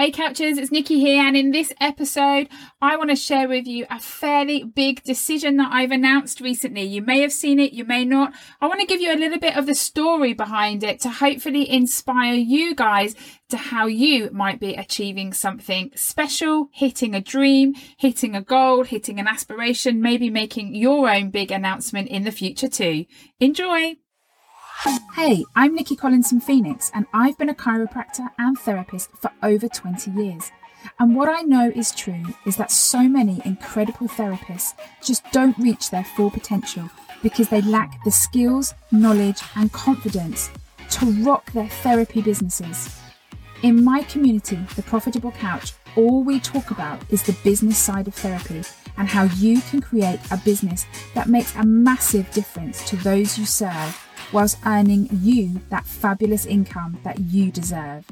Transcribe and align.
Hey 0.00 0.12
Couchers, 0.12 0.58
it's 0.58 0.70
Nikki 0.70 1.00
here, 1.00 1.20
and 1.20 1.36
in 1.36 1.50
this 1.50 1.72
episode, 1.80 2.48
I 2.80 2.96
want 2.96 3.10
to 3.10 3.16
share 3.16 3.48
with 3.48 3.66
you 3.66 3.84
a 3.90 3.98
fairly 3.98 4.62
big 4.62 5.02
decision 5.02 5.56
that 5.56 5.72
I've 5.72 5.90
announced 5.90 6.40
recently. 6.40 6.82
You 6.82 7.02
may 7.02 7.20
have 7.20 7.32
seen 7.32 7.58
it, 7.58 7.72
you 7.72 7.84
may 7.84 8.04
not. 8.04 8.32
I 8.60 8.68
want 8.68 8.78
to 8.78 8.86
give 8.86 9.00
you 9.00 9.12
a 9.12 9.18
little 9.18 9.40
bit 9.40 9.56
of 9.56 9.66
the 9.66 9.74
story 9.74 10.34
behind 10.34 10.84
it 10.84 11.00
to 11.00 11.08
hopefully 11.08 11.68
inspire 11.68 12.34
you 12.34 12.76
guys 12.76 13.16
to 13.48 13.56
how 13.56 13.86
you 13.86 14.30
might 14.30 14.60
be 14.60 14.74
achieving 14.74 15.32
something 15.32 15.90
special, 15.96 16.68
hitting 16.72 17.12
a 17.12 17.20
dream, 17.20 17.74
hitting 17.96 18.36
a 18.36 18.40
goal, 18.40 18.84
hitting 18.84 19.18
an 19.18 19.26
aspiration, 19.26 20.00
maybe 20.00 20.30
making 20.30 20.76
your 20.76 21.10
own 21.10 21.30
big 21.30 21.50
announcement 21.50 22.06
in 22.06 22.22
the 22.22 22.30
future 22.30 22.68
too. 22.68 23.04
Enjoy! 23.40 23.96
Hey, 24.84 25.44
I'm 25.56 25.74
Nikki 25.74 25.96
Collins 25.96 26.28
from 26.28 26.38
Phoenix, 26.38 26.92
and 26.94 27.04
I've 27.12 27.36
been 27.36 27.48
a 27.48 27.54
chiropractor 27.54 28.28
and 28.38 28.56
therapist 28.56 29.10
for 29.20 29.32
over 29.42 29.66
20 29.66 30.12
years. 30.12 30.52
And 31.00 31.16
what 31.16 31.28
I 31.28 31.42
know 31.42 31.72
is 31.74 31.90
true 31.90 32.22
is 32.46 32.56
that 32.58 32.70
so 32.70 33.02
many 33.02 33.42
incredible 33.44 34.06
therapists 34.06 34.74
just 35.02 35.24
don't 35.32 35.58
reach 35.58 35.90
their 35.90 36.04
full 36.04 36.30
potential 36.30 36.88
because 37.24 37.48
they 37.48 37.60
lack 37.60 38.04
the 38.04 38.12
skills, 38.12 38.72
knowledge, 38.92 39.42
and 39.56 39.72
confidence 39.72 40.48
to 40.90 41.06
rock 41.24 41.50
their 41.50 41.68
therapy 41.68 42.22
businesses. 42.22 43.00
In 43.64 43.82
my 43.82 44.04
community, 44.04 44.60
The 44.76 44.84
Profitable 44.84 45.32
Couch, 45.32 45.72
all 45.96 46.22
we 46.22 46.38
talk 46.38 46.70
about 46.70 47.02
is 47.10 47.24
the 47.24 47.36
business 47.42 47.78
side 47.78 48.06
of 48.06 48.14
therapy 48.14 48.62
and 48.96 49.08
how 49.08 49.24
you 49.24 49.60
can 49.62 49.80
create 49.80 50.20
a 50.30 50.36
business 50.36 50.86
that 51.14 51.28
makes 51.28 51.56
a 51.56 51.66
massive 51.66 52.30
difference 52.30 52.88
to 52.88 52.94
those 52.94 53.36
you 53.36 53.44
serve 53.44 54.07
whilst 54.32 54.58
earning 54.66 55.08
you 55.22 55.60
that 55.70 55.86
fabulous 55.86 56.46
income 56.46 56.98
that 57.04 57.18
you 57.20 57.50
deserve. 57.50 58.04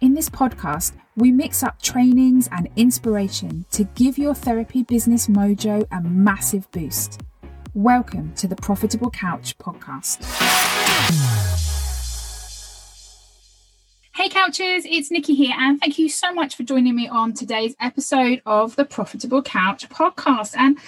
In 0.00 0.14
this 0.14 0.28
podcast, 0.28 0.92
we 1.16 1.30
mix 1.30 1.62
up 1.62 1.80
trainings 1.80 2.48
and 2.50 2.68
inspiration 2.76 3.64
to 3.70 3.84
give 3.84 4.18
your 4.18 4.34
therapy 4.34 4.82
business 4.82 5.28
mojo 5.28 5.86
a 5.90 6.00
massive 6.00 6.70
boost. 6.72 7.20
Welcome 7.72 8.34
to 8.34 8.46
the 8.48 8.56
Profitable 8.56 9.10
Couch 9.10 9.56
podcast. 9.58 10.22
Hey 14.14 14.28
Couchers, 14.28 14.82
it's 14.84 15.10
Nikki 15.10 15.34
here, 15.34 15.54
and 15.58 15.80
thank 15.80 15.98
you 15.98 16.08
so 16.08 16.32
much 16.32 16.54
for 16.54 16.62
joining 16.62 16.94
me 16.94 17.08
on 17.08 17.32
today's 17.32 17.74
episode 17.80 18.40
of 18.46 18.76
the 18.76 18.84
Profitable 18.84 19.42
Couch 19.42 19.88
podcast. 19.88 20.54
And 20.56 20.78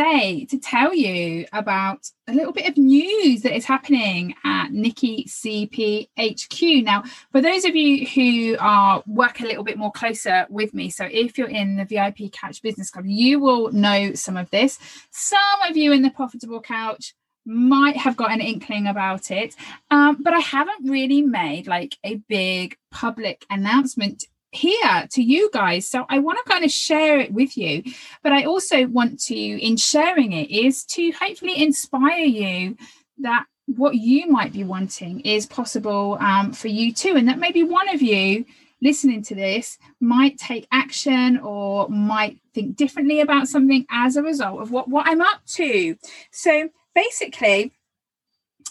today 0.00 0.46
to 0.46 0.58
tell 0.58 0.94
you 0.94 1.44
about 1.52 2.08
a 2.26 2.32
little 2.32 2.52
bit 2.52 2.68
of 2.68 2.76
news 2.78 3.42
that 3.42 3.54
is 3.54 3.66
happening 3.66 4.34
at 4.44 4.72
Nikki 4.72 5.24
CP 5.24 6.08
HQ. 6.18 6.84
Now, 6.84 7.02
for 7.32 7.42
those 7.42 7.64
of 7.66 7.76
you 7.76 8.06
who 8.06 8.56
are 8.60 9.02
work 9.06 9.40
a 9.40 9.44
little 9.46 9.64
bit 9.64 9.76
more 9.76 9.92
closer 9.92 10.46
with 10.48 10.72
me, 10.72 10.88
so 10.88 11.06
if 11.10 11.36
you're 11.36 11.48
in 11.48 11.76
the 11.76 11.84
VIP 11.84 12.32
Couch 12.32 12.62
Business 12.62 12.90
Club, 12.90 13.04
you 13.06 13.40
will 13.40 13.72
know 13.72 14.14
some 14.14 14.36
of 14.36 14.48
this. 14.50 14.78
Some 15.10 15.40
of 15.68 15.76
you 15.76 15.92
in 15.92 16.02
the 16.02 16.10
Profitable 16.10 16.62
Couch 16.62 17.14
might 17.44 17.96
have 17.96 18.16
got 18.16 18.30
an 18.30 18.40
inkling 18.40 18.86
about 18.86 19.30
it, 19.30 19.54
um, 19.90 20.22
but 20.22 20.32
I 20.32 20.40
haven't 20.40 20.88
really 20.88 21.20
made 21.20 21.66
like 21.66 21.98
a 22.04 22.16
big 22.28 22.76
public 22.90 23.44
announcement 23.50 24.24
here 24.52 25.06
to 25.10 25.22
you 25.22 25.50
guys. 25.52 25.88
So 25.88 26.06
I 26.08 26.18
want 26.18 26.38
to 26.44 26.50
kind 26.50 26.64
of 26.64 26.70
share 26.70 27.18
it 27.18 27.32
with 27.32 27.56
you. 27.56 27.82
But 28.22 28.32
I 28.32 28.44
also 28.44 28.86
want 28.86 29.20
to, 29.24 29.34
in 29.34 29.76
sharing 29.76 30.32
it, 30.32 30.50
is 30.50 30.84
to 30.86 31.10
hopefully 31.12 31.62
inspire 31.62 32.24
you 32.24 32.76
that 33.18 33.46
what 33.66 33.94
you 33.94 34.26
might 34.26 34.52
be 34.52 34.64
wanting 34.64 35.20
is 35.20 35.46
possible 35.46 36.18
um, 36.20 36.52
for 36.52 36.68
you 36.68 36.92
too. 36.92 37.16
And 37.16 37.28
that 37.28 37.38
maybe 37.38 37.62
one 37.62 37.88
of 37.88 38.02
you 38.02 38.44
listening 38.82 39.22
to 39.22 39.34
this 39.34 39.78
might 40.00 40.38
take 40.38 40.66
action 40.72 41.38
or 41.38 41.88
might 41.88 42.40
think 42.54 42.76
differently 42.76 43.20
about 43.20 43.46
something 43.46 43.86
as 43.90 44.16
a 44.16 44.22
result 44.22 44.60
of 44.60 44.70
what, 44.70 44.88
what 44.88 45.06
I'm 45.06 45.20
up 45.20 45.44
to. 45.54 45.96
So 46.32 46.70
basically, 46.94 47.72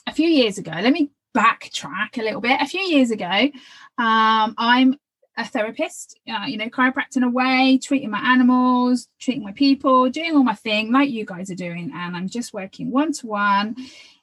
a 0.08 0.12
few 0.12 0.28
years 0.28 0.58
ago, 0.58 0.72
let 0.72 0.92
me 0.92 1.12
backtrack 1.38 2.18
a 2.18 2.24
little 2.24 2.42
bit. 2.42 2.59
A 2.59 2.66
few 2.66 2.82
years 2.82 3.12
ago, 3.12 3.50
um, 3.98 4.56
I'm 4.58 4.98
a 5.40 5.46
therapist, 5.46 6.20
uh, 6.30 6.46
you 6.46 6.58
know, 6.58 6.70
chiropracting 6.70 7.26
away, 7.26 7.80
treating 7.82 8.12
my 8.12 8.20
animals, 8.20 9.08
treating 9.20 9.44
my 9.44 9.54
people, 9.54 10.10
doing 10.10 10.36
all 10.36 10.44
my 10.44 10.54
thing 10.54 10.92
like 10.92 11.10
you 11.10 11.26
guys 11.26 11.50
are 11.50 11.56
doing. 11.56 11.92
And 11.96 12.16
I'm 12.16 12.28
just 12.28 12.54
working 12.54 12.92
one 12.92 13.14
to 13.14 13.28
one 13.28 13.76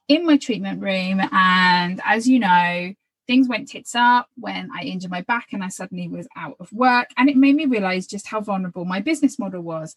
in 0.08 0.26
my 0.26 0.36
treatment 0.36 0.82
room. 0.82 1.20
And 1.32 2.02
as 2.04 2.28
you 2.28 2.38
know, 2.38 2.92
things 3.26 3.48
went 3.48 3.68
tits 3.68 3.94
up 3.94 4.28
when 4.36 4.68
I 4.76 4.82
injured 4.82 5.10
my 5.10 5.22
back 5.22 5.48
and 5.52 5.64
I 5.64 5.68
suddenly 5.68 6.06
was 6.06 6.28
out 6.36 6.56
of 6.60 6.70
work. 6.70 7.08
And 7.16 7.30
it 7.30 7.36
made 7.36 7.56
me 7.56 7.64
realize 7.64 8.06
just 8.06 8.26
how 8.26 8.40
vulnerable 8.40 8.84
my 8.84 9.00
business 9.00 9.38
model 9.38 9.62
was. 9.62 9.96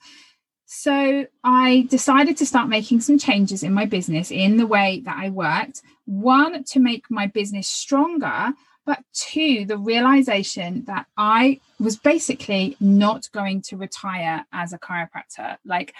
So 0.65 1.25
I 1.43 1.87
decided 1.89 2.37
to 2.37 2.45
start 2.45 2.69
making 2.69 3.01
some 3.01 3.17
changes 3.17 3.63
in 3.63 3.73
my 3.73 3.85
business 3.85 4.31
in 4.31 4.57
the 4.57 4.67
way 4.67 5.01
that 5.03 5.17
I 5.17 5.31
worked. 5.31 5.81
One, 6.05 6.63
to 6.63 6.79
make 6.79 7.05
my 7.09 7.27
business 7.27 7.67
stronger 7.67 8.53
but 8.89 9.03
two, 9.13 9.65
the 9.65 9.77
realization 9.77 10.83
that 10.85 11.05
I 11.15 11.59
was 11.79 11.95
basically 11.95 12.75
not 12.79 13.31
going 13.31 13.61
to 13.67 13.77
retire 13.77 14.43
as 14.51 14.73
a 14.73 14.79
chiropractor. 14.79 15.57
Like 15.63 15.93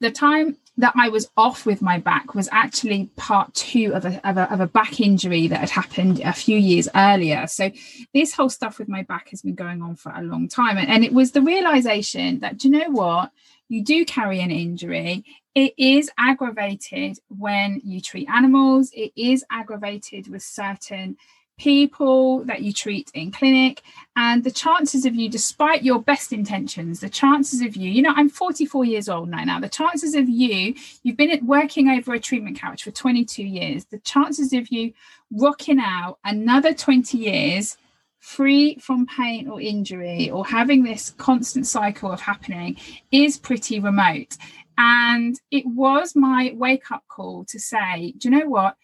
the 0.00 0.10
time 0.10 0.58
that 0.76 0.92
I 0.96 1.08
was 1.08 1.30
off 1.34 1.64
with 1.64 1.80
my 1.80 1.98
back 1.98 2.34
was 2.34 2.46
actually 2.52 3.08
part 3.16 3.54
two 3.54 3.92
of 3.94 4.04
a, 4.04 4.28
of 4.28 4.36
a, 4.36 4.52
of 4.52 4.60
a 4.60 4.66
back 4.66 5.00
injury 5.00 5.46
that 5.46 5.60
had 5.60 5.70
happened 5.70 6.20
a 6.20 6.34
few 6.34 6.58
years 6.58 6.90
earlier. 6.94 7.46
So 7.46 7.70
this 8.12 8.34
whole 8.34 8.50
stuff 8.50 8.78
with 8.78 8.90
my 8.90 9.02
back 9.04 9.30
has 9.30 9.40
been 9.40 9.54
going 9.54 9.80
on 9.80 9.96
for 9.96 10.12
a 10.14 10.22
long 10.22 10.46
time. 10.46 10.76
And, 10.76 10.90
and 10.90 11.06
it 11.06 11.14
was 11.14 11.32
the 11.32 11.40
realization 11.40 12.40
that, 12.40 12.58
do 12.58 12.68
you 12.68 12.78
know 12.78 12.90
what? 12.90 13.30
You 13.70 13.82
do 13.82 14.04
carry 14.04 14.40
an 14.40 14.50
injury. 14.50 15.24
It 15.54 15.72
is 15.78 16.10
aggravated 16.18 17.18
when 17.28 17.80
you 17.82 18.02
treat 18.02 18.28
animals. 18.28 18.90
It 18.92 19.12
is 19.16 19.42
aggravated 19.50 20.28
with 20.28 20.42
certain 20.42 21.16
people 21.58 22.44
that 22.44 22.62
you 22.62 22.72
treat 22.72 23.10
in 23.14 23.30
clinic 23.30 23.82
and 24.16 24.42
the 24.42 24.50
chances 24.50 25.04
of 25.06 25.14
you 25.14 25.28
despite 25.28 25.84
your 25.84 26.00
best 26.02 26.32
intentions 26.32 27.00
the 27.00 27.08
chances 27.08 27.60
of 27.60 27.76
you 27.76 27.88
you 27.88 28.02
know 28.02 28.12
i'm 28.16 28.28
44 28.28 28.84
years 28.84 29.08
old 29.08 29.28
now 29.28 29.44
now 29.44 29.60
the 29.60 29.68
chances 29.68 30.14
of 30.14 30.28
you 30.28 30.74
you've 31.04 31.16
been 31.16 31.46
working 31.46 31.88
over 31.88 32.12
a 32.12 32.18
treatment 32.18 32.58
couch 32.58 32.82
for 32.82 32.90
22 32.90 33.44
years 33.44 33.84
the 33.86 34.00
chances 34.00 34.52
of 34.52 34.68
you 34.68 34.92
rocking 35.30 35.78
out 35.78 36.18
another 36.24 36.74
20 36.74 37.18
years 37.18 37.76
free 38.24 38.76
from 38.76 39.06
pain 39.06 39.46
or 39.48 39.60
injury 39.60 40.30
or 40.30 40.46
having 40.46 40.82
this 40.82 41.10
constant 41.18 41.66
cycle 41.66 42.10
of 42.10 42.22
happening 42.22 42.74
is 43.12 43.36
pretty 43.36 43.78
remote. 43.78 44.38
And 44.78 45.38
it 45.50 45.66
was 45.66 46.16
my 46.16 46.52
wake 46.56 46.90
up 46.90 47.04
call 47.06 47.44
to 47.44 47.60
say 47.60 48.14
do 48.16 48.28
you 48.28 48.38
know 48.38 48.48
what 48.48 48.76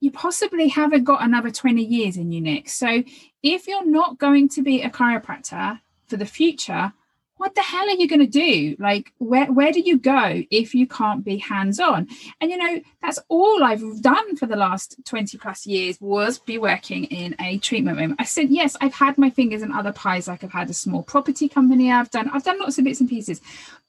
you 0.00 0.10
possibly 0.10 0.68
haven't 0.68 1.04
got 1.04 1.22
another 1.22 1.50
20 1.50 1.82
years 1.82 2.16
in 2.16 2.30
you, 2.32 2.40
Nick. 2.40 2.68
So 2.68 3.02
if 3.42 3.66
you're 3.66 3.86
not 3.86 4.18
going 4.18 4.48
to 4.50 4.62
be 4.62 4.82
a 4.82 4.90
chiropractor 4.90 5.80
for 6.06 6.16
the 6.16 6.26
future, 6.26 6.92
what 7.36 7.54
the 7.54 7.62
hell 7.62 7.88
are 7.88 7.96
you 7.96 8.08
going 8.08 8.20
to 8.20 8.26
do? 8.26 8.76
Like 8.78 9.12
where 9.18 9.50
where 9.52 9.72
do 9.72 9.80
you 9.80 9.98
go 9.98 10.42
if 10.50 10.74
you 10.74 10.86
can't 10.86 11.24
be 11.24 11.38
hands 11.38 11.80
on 11.80 12.08
and 12.40 12.50
you 12.50 12.56
know 12.56 12.80
that's 13.02 13.18
all 13.28 13.62
i've 13.64 14.02
done 14.02 14.36
for 14.36 14.46
the 14.46 14.56
last 14.56 14.96
20 15.04 15.36
plus 15.38 15.66
years 15.66 15.98
was 16.00 16.38
be 16.38 16.58
working 16.58 17.04
in 17.04 17.34
a 17.40 17.58
treatment 17.58 17.98
room. 17.98 18.16
I 18.18 18.24
said 18.24 18.50
yes 18.50 18.76
i've 18.80 18.94
had 18.94 19.18
my 19.18 19.30
fingers 19.30 19.62
in 19.62 19.72
other 19.72 19.92
pies 19.92 20.28
like 20.28 20.44
i've 20.44 20.52
had 20.52 20.70
a 20.70 20.74
small 20.74 21.02
property 21.02 21.48
company 21.48 21.90
i've 21.90 22.10
done. 22.10 22.30
I've 22.30 22.44
done 22.44 22.60
lots 22.60 22.78
of 22.78 22.84
bits 22.84 23.00
and 23.00 23.08
pieces. 23.08 23.40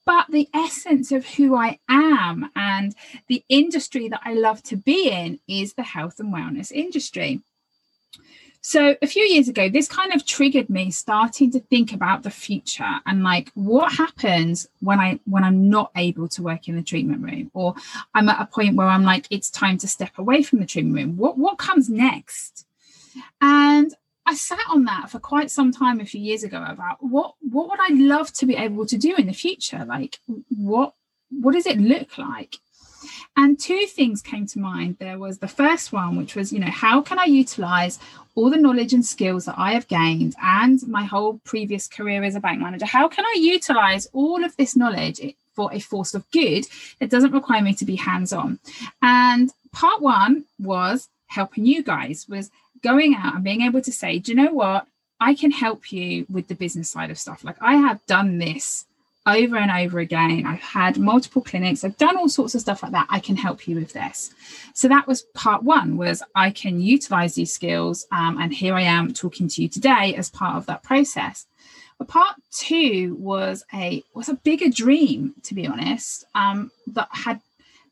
But 0.04 0.26
the 0.30 0.48
essence 0.54 1.10
of 1.12 1.26
who 1.26 1.56
i 1.56 1.78
am 1.88 2.50
and 2.54 2.94
the 3.28 3.44
industry 3.48 4.08
that 4.08 4.20
i 4.24 4.34
love 4.34 4.62
to 4.64 4.76
be 4.76 5.08
in 5.10 5.38
is 5.48 5.74
the 5.74 5.82
health 5.82 6.18
and 6.20 6.32
wellness 6.32 6.72
industry 6.72 7.42
so 8.68 8.96
a 9.00 9.06
few 9.06 9.22
years 9.22 9.48
ago, 9.48 9.68
this 9.68 9.86
kind 9.86 10.12
of 10.12 10.26
triggered 10.26 10.68
me 10.68 10.90
starting 10.90 11.52
to 11.52 11.60
think 11.60 11.92
about 11.92 12.24
the 12.24 12.32
future 12.32 12.96
and 13.06 13.22
like 13.22 13.52
what 13.54 13.92
happens 13.92 14.66
when 14.80 14.98
I 14.98 15.20
when 15.24 15.44
I'm 15.44 15.70
not 15.70 15.92
able 15.94 16.26
to 16.30 16.42
work 16.42 16.66
in 16.66 16.74
the 16.74 16.82
treatment 16.82 17.22
room, 17.22 17.48
or 17.54 17.76
I'm 18.12 18.28
at 18.28 18.40
a 18.40 18.46
point 18.46 18.74
where 18.74 18.88
I'm 18.88 19.04
like, 19.04 19.28
it's 19.30 19.50
time 19.50 19.78
to 19.78 19.86
step 19.86 20.18
away 20.18 20.42
from 20.42 20.58
the 20.58 20.66
treatment 20.66 20.96
room. 20.96 21.16
What 21.16 21.38
what 21.38 21.58
comes 21.58 21.88
next? 21.88 22.66
And 23.40 23.94
I 24.26 24.34
sat 24.34 24.58
on 24.68 24.84
that 24.86 25.10
for 25.10 25.20
quite 25.20 25.52
some 25.52 25.70
time 25.70 26.00
a 26.00 26.04
few 26.04 26.20
years 26.20 26.42
ago 26.42 26.60
about 26.68 26.96
what 26.98 27.34
what 27.42 27.68
would 27.68 27.78
I 27.80 27.94
love 27.94 28.32
to 28.32 28.46
be 28.46 28.56
able 28.56 28.84
to 28.86 28.98
do 28.98 29.14
in 29.14 29.28
the 29.28 29.32
future? 29.32 29.84
Like 29.84 30.18
what 30.48 30.92
what 31.30 31.52
does 31.52 31.66
it 31.66 31.78
look 31.78 32.18
like? 32.18 32.56
And 33.36 33.58
two 33.58 33.86
things 33.86 34.22
came 34.22 34.46
to 34.46 34.58
mind. 34.58 34.96
There 34.98 35.18
was 35.18 35.38
the 35.38 35.48
first 35.48 35.92
one, 35.92 36.16
which 36.16 36.34
was, 36.34 36.52
you 36.52 36.58
know, 36.58 36.70
how 36.70 37.00
can 37.00 37.18
I 37.18 37.24
utilize 37.24 37.98
all 38.34 38.50
the 38.50 38.56
knowledge 38.56 38.92
and 38.92 39.04
skills 39.04 39.44
that 39.44 39.58
I 39.58 39.72
have 39.72 39.88
gained 39.88 40.34
and 40.42 40.86
my 40.88 41.04
whole 41.04 41.40
previous 41.44 41.86
career 41.86 42.22
as 42.24 42.34
a 42.34 42.40
bank 42.40 42.60
manager? 42.60 42.86
How 42.86 43.08
can 43.08 43.24
I 43.24 43.36
utilize 43.38 44.06
all 44.12 44.44
of 44.44 44.56
this 44.56 44.76
knowledge 44.76 45.20
for 45.54 45.72
a 45.72 45.80
force 45.80 46.14
of 46.14 46.30
good 46.30 46.66
that 46.98 47.10
doesn't 47.10 47.32
require 47.32 47.62
me 47.62 47.74
to 47.74 47.84
be 47.84 47.96
hands 47.96 48.32
on? 48.32 48.58
And 49.02 49.52
part 49.72 50.00
one 50.00 50.44
was 50.58 51.08
helping 51.26 51.66
you 51.66 51.82
guys, 51.82 52.26
was 52.28 52.50
going 52.82 53.14
out 53.14 53.34
and 53.34 53.44
being 53.44 53.62
able 53.62 53.82
to 53.82 53.92
say, 53.92 54.18
do 54.18 54.32
you 54.32 54.36
know 54.36 54.52
what? 54.52 54.86
I 55.20 55.34
can 55.34 55.50
help 55.50 55.92
you 55.92 56.26
with 56.30 56.48
the 56.48 56.54
business 56.54 56.90
side 56.90 57.10
of 57.10 57.18
stuff. 57.18 57.42
Like 57.42 57.56
I 57.60 57.76
have 57.76 58.04
done 58.06 58.38
this 58.38 58.86
over 59.26 59.56
and 59.56 59.70
over 59.70 59.98
again. 59.98 60.46
I've 60.46 60.60
had 60.60 60.98
multiple 60.98 61.42
clinics. 61.42 61.84
I've 61.84 61.96
done 61.96 62.16
all 62.16 62.28
sorts 62.28 62.54
of 62.54 62.60
stuff 62.60 62.82
like 62.82 62.92
that. 62.92 63.08
I 63.10 63.18
can 63.18 63.36
help 63.36 63.66
you 63.66 63.74
with 63.76 63.92
this. 63.92 64.32
So 64.72 64.88
that 64.88 65.06
was 65.06 65.22
part 65.34 65.62
one 65.62 65.96
was 65.96 66.22
I 66.34 66.50
can 66.50 66.80
utilize 66.80 67.34
these 67.34 67.52
skills. 67.52 68.06
Um, 68.12 68.38
and 68.40 68.54
here 68.54 68.74
I 68.74 68.82
am 68.82 69.12
talking 69.12 69.48
to 69.48 69.62
you 69.62 69.68
today 69.68 70.14
as 70.16 70.30
part 70.30 70.56
of 70.56 70.66
that 70.66 70.82
process. 70.82 71.46
But 71.98 72.08
part 72.08 72.36
two 72.50 73.16
was 73.18 73.64
a 73.72 74.04
was 74.14 74.28
a 74.28 74.34
bigger 74.34 74.68
dream, 74.68 75.34
to 75.44 75.54
be 75.54 75.66
honest, 75.66 76.24
um, 76.34 76.70
that 76.88 77.08
had 77.10 77.40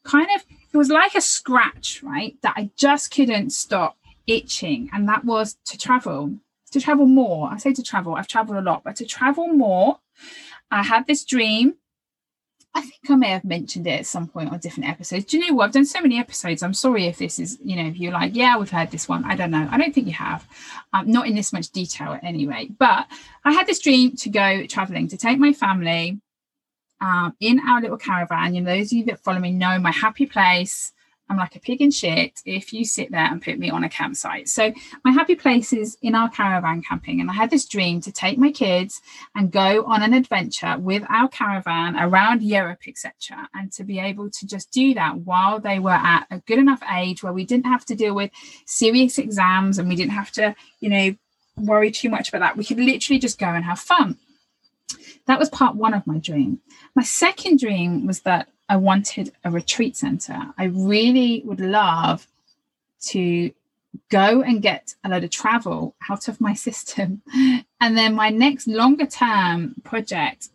kind 0.03 0.29
of 0.37 0.45
it 0.73 0.77
was 0.77 0.91
like 0.91 1.15
a 1.15 1.21
scratch, 1.21 2.03
right? 2.03 2.37
That 2.43 2.55
I 2.57 2.71
just 2.77 3.11
couldn't 3.15 3.51
stop 3.51 3.97
itching, 4.27 4.91
and 4.93 5.09
that 5.09 5.25
was 5.25 5.57
to 5.67 5.79
travel, 5.79 6.35
to 6.73 6.81
travel 6.81 7.07
more. 7.07 7.51
I 7.51 7.57
say 7.57 7.73
to 7.73 7.83
travel, 7.83 8.15
I've 8.15 8.29
traveled 8.29 8.59
a 8.59 8.63
lot, 8.63 8.85
but 8.85 8.97
to 8.97 9.07
travel 9.07 9.49
more. 9.49 10.01
I 10.75 10.82
had 10.82 11.06
this 11.06 11.25
dream 11.25 11.75
I 12.76 12.81
think 12.81 13.09
I 13.09 13.15
may 13.15 13.29
have 13.29 13.44
mentioned 13.44 13.87
it 13.87 14.00
at 14.00 14.06
some 14.06 14.26
point 14.26 14.50
on 14.50 14.59
different 14.59 14.91
episodes. 14.91 15.26
Do 15.26 15.38
you 15.38 15.47
know 15.47 15.55
what? 15.55 15.67
I've 15.67 15.73
done 15.73 15.85
so 15.85 16.00
many 16.00 16.19
episodes. 16.19 16.61
I'm 16.61 16.75
sorry 16.75 17.06
if 17.06 17.19
this 17.19 17.38
is, 17.38 17.56
you 17.62 17.76
know, 17.76 17.88
if 17.88 17.97
you're 17.97 18.12
like, 18.12 18.35
yeah, 18.35 18.59
we've 18.59 18.71
heard 18.71 18.91
this 18.91 19.09
one. 19.09 19.25
I 19.25 19.37
don't 19.37 19.53
know. 19.53 19.69
I 19.71 19.79
don't 19.79 19.94
think 19.94 20.09
you 20.09 20.12
have. 20.15 20.44
Um, 20.93 21.09
not 21.09 21.29
in 21.29 21.37
this 21.37 21.53
much 21.53 21.71
detail 21.71 22.19
anyway. 22.21 22.69
But 22.76 23.06
I 23.44 23.53
had 23.53 23.69
this 23.69 23.79
dream 23.79 24.17
to 24.17 24.29
go 24.29 24.67
traveling, 24.67 25.06
to 25.09 25.17
take 25.17 25.38
my 25.38 25.53
family 25.53 26.21
um, 27.00 27.37
in 27.38 27.61
our 27.61 27.81
little 27.81 27.97
caravan. 27.97 28.56
You 28.56 28.62
know, 28.62 28.76
those 28.76 28.88
of 28.88 28.99
you 28.99 29.05
that 29.05 29.21
follow 29.21 29.38
me 29.38 29.53
know 29.53 29.79
my 29.79 29.93
happy 29.93 30.26
place. 30.26 30.93
I'm 31.29 31.38
like 31.38 31.56
a 31.56 31.61
pig 31.61 31.81
in 31.81 31.91
shit 31.91 32.41
if 32.44 32.73
you 32.73 32.85
sit 32.85 33.11
there 33.11 33.25
and 33.25 33.41
put 33.41 33.59
me 33.59 33.71
on 33.71 33.82
a 33.82 33.88
campsite. 33.88 34.49
So 34.49 34.73
my 35.05 35.11
happy 35.11 35.35
place 35.35 35.73
is 35.73 35.97
in 36.03 36.15
our 36.15 36.29
caravan 36.29 36.82
camping. 36.82 37.21
And 37.21 37.31
I 37.31 37.32
had 37.32 37.50
this 37.50 37.67
dream 37.67 38.00
to 38.03 38.12
take 38.12 38.38
my 38.38 38.53
kids 38.53 39.00
and 39.35 39.50
go 39.50 39.85
on 39.85 40.03
an 40.03 40.12
adventure 40.12 40.76
with 40.79 41.03
our 41.09 41.29
caravan 41.29 41.97
around 41.97 42.43
Europe, 42.43 42.82
etc. 42.87 43.49
And 43.55 43.73
to 43.73 43.85
be 43.85 43.99
able 43.99 44.31
to 44.31 44.47
just 44.47 44.71
do 44.71 44.94
that 44.94 45.17
while 45.19 45.61
they 45.61 45.79
were 45.79 45.91
at 45.91 46.26
a 46.31 46.41
good 46.41 46.59
enough 46.59 46.82
age 46.94 47.23
where 47.23 47.32
we 47.32 47.44
didn't 47.44 47.67
have 47.67 47.87
to 47.87 47.94
deal 47.94 48.15
with 48.15 48.31
serious 48.67 49.19
exams 49.19 49.79
and 49.79 49.88
we 49.88 49.97
didn't 49.97 50.12
have 50.12 50.31
to, 50.32 50.55
you 50.81 50.91
know, 50.91 51.15
worry 51.56 51.91
too 51.91 52.11
much 52.11 52.29
about 52.29 52.41
that. 52.41 52.56
We 52.56 52.65
could 52.65 52.79
literally 52.79 53.19
just 53.19 53.38
go 53.38 53.47
and 53.47 53.65
have 53.65 53.79
fun. 53.79 54.19
That 55.26 55.38
was 55.38 55.49
part 55.49 55.76
one 55.76 55.94
of 55.94 56.06
my 56.06 56.19
dream. 56.19 56.61
My 56.94 57.03
second 57.03 57.61
dream 57.61 58.06
was 58.06 58.21
that 58.21 58.49
I 58.69 58.76
wanted 58.76 59.32
a 59.44 59.50
retreat 59.50 59.96
center. 59.96 60.38
I 60.56 60.64
really 60.64 61.43
would 61.44 61.61
love 61.61 62.26
to 63.06 63.52
go 64.11 64.43
and 64.43 64.62
get 64.62 64.94
a 65.05 65.08
load 65.08 65.25
of 65.25 65.31
travel 65.31 65.94
out 66.11 66.28
of 66.28 66.40
my 66.40 66.55
system. 66.66 67.22
And 67.81 67.96
then 67.96 68.14
my 68.14 68.31
next 68.31 68.66
longer 68.66 69.06
term 69.06 69.76
project, 69.84 70.49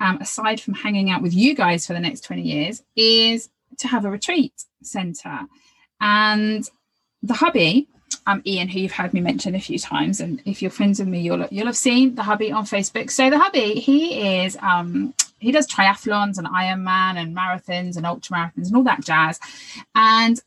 um, 0.00 0.18
aside 0.20 0.60
from 0.60 0.74
hanging 0.74 1.10
out 1.10 1.22
with 1.22 1.34
you 1.34 1.54
guys 1.54 1.86
for 1.86 1.92
the 1.92 2.00
next 2.00 2.22
20 2.22 2.42
years, 2.42 2.82
is 2.96 3.48
to 3.78 3.88
have 3.88 4.04
a 4.04 4.10
retreat 4.10 4.64
center. 4.82 5.40
And 6.00 6.68
the 7.22 7.34
hubby, 7.34 7.88
um, 8.26 8.42
Ian, 8.44 8.68
who 8.68 8.80
you've 8.80 8.92
heard 8.92 9.14
me 9.14 9.20
mention 9.20 9.54
a 9.54 9.60
few 9.60 9.78
times, 9.78 10.20
and 10.20 10.42
if 10.44 10.60
you're 10.60 10.70
friends 10.70 10.98
with 10.98 11.08
me, 11.08 11.20
you'll 11.20 11.46
you'll 11.50 11.66
have 11.66 11.76
seen 11.76 12.14
the 12.14 12.22
hubby 12.22 12.52
on 12.52 12.64
Facebook. 12.64 13.10
So 13.10 13.30
the 13.30 13.38
hubby, 13.38 13.74
he 13.74 14.42
is 14.42 14.56
um, 14.60 15.14
he 15.42 15.52
does 15.52 15.66
triathlons 15.66 16.38
and 16.38 16.46
Ironman 16.46 17.20
and 17.20 17.36
marathons 17.36 17.96
and 17.96 18.06
ultra 18.06 18.36
marathons 18.36 18.68
and 18.68 18.76
all 18.76 18.84
that 18.84 19.04
jazz. 19.04 19.40
And 19.94 20.40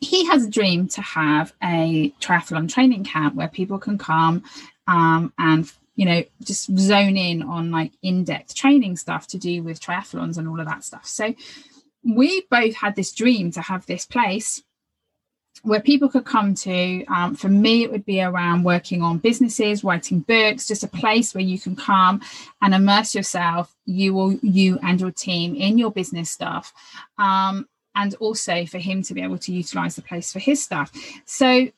he 0.00 0.26
has 0.26 0.44
a 0.44 0.50
dream 0.50 0.88
to 0.88 1.00
have 1.00 1.52
a 1.62 2.12
triathlon 2.20 2.68
training 2.68 3.04
camp 3.04 3.34
where 3.34 3.48
people 3.48 3.78
can 3.78 3.96
come 3.96 4.42
um, 4.86 5.32
and 5.38 5.70
you 5.94 6.04
know 6.04 6.24
just 6.42 6.76
zone 6.76 7.16
in 7.16 7.42
on 7.42 7.70
like 7.70 7.92
in-depth 8.02 8.54
training 8.54 8.96
stuff 8.96 9.28
to 9.28 9.38
do 9.38 9.62
with 9.62 9.80
triathlons 9.80 10.36
and 10.36 10.48
all 10.48 10.58
of 10.58 10.66
that 10.66 10.82
stuff 10.82 11.06
so 11.06 11.32
we 12.04 12.44
both 12.50 12.74
had 12.74 12.96
this 12.96 13.12
dream 13.12 13.52
to 13.52 13.60
have 13.60 13.86
this 13.86 14.04
place 14.04 14.60
where 15.64 15.80
people 15.80 16.08
could 16.08 16.24
come 16.24 16.54
to. 16.54 17.04
Um, 17.06 17.34
for 17.34 17.48
me, 17.48 17.82
it 17.82 17.90
would 17.90 18.04
be 18.04 18.22
around 18.22 18.64
working 18.64 19.02
on 19.02 19.18
businesses, 19.18 19.82
writing 19.82 20.20
books, 20.20 20.68
just 20.68 20.84
a 20.84 20.88
place 20.88 21.34
where 21.34 21.42
you 21.42 21.58
can 21.58 21.74
come 21.74 22.20
and 22.62 22.74
immerse 22.74 23.14
yourself, 23.14 23.74
you 23.86 24.16
or 24.16 24.32
you 24.42 24.78
and 24.82 25.00
your 25.00 25.10
team 25.10 25.54
in 25.56 25.78
your 25.78 25.90
business 25.90 26.30
stuff. 26.30 26.72
Um, 27.18 27.68
and 27.94 28.14
also 28.16 28.66
for 28.66 28.78
him 28.78 29.02
to 29.02 29.14
be 29.14 29.22
able 29.22 29.38
to 29.38 29.52
utilize 29.52 29.96
the 29.96 30.02
place 30.02 30.32
for 30.32 30.38
his 30.38 30.62
stuff. 30.62 30.92
So 31.24 31.68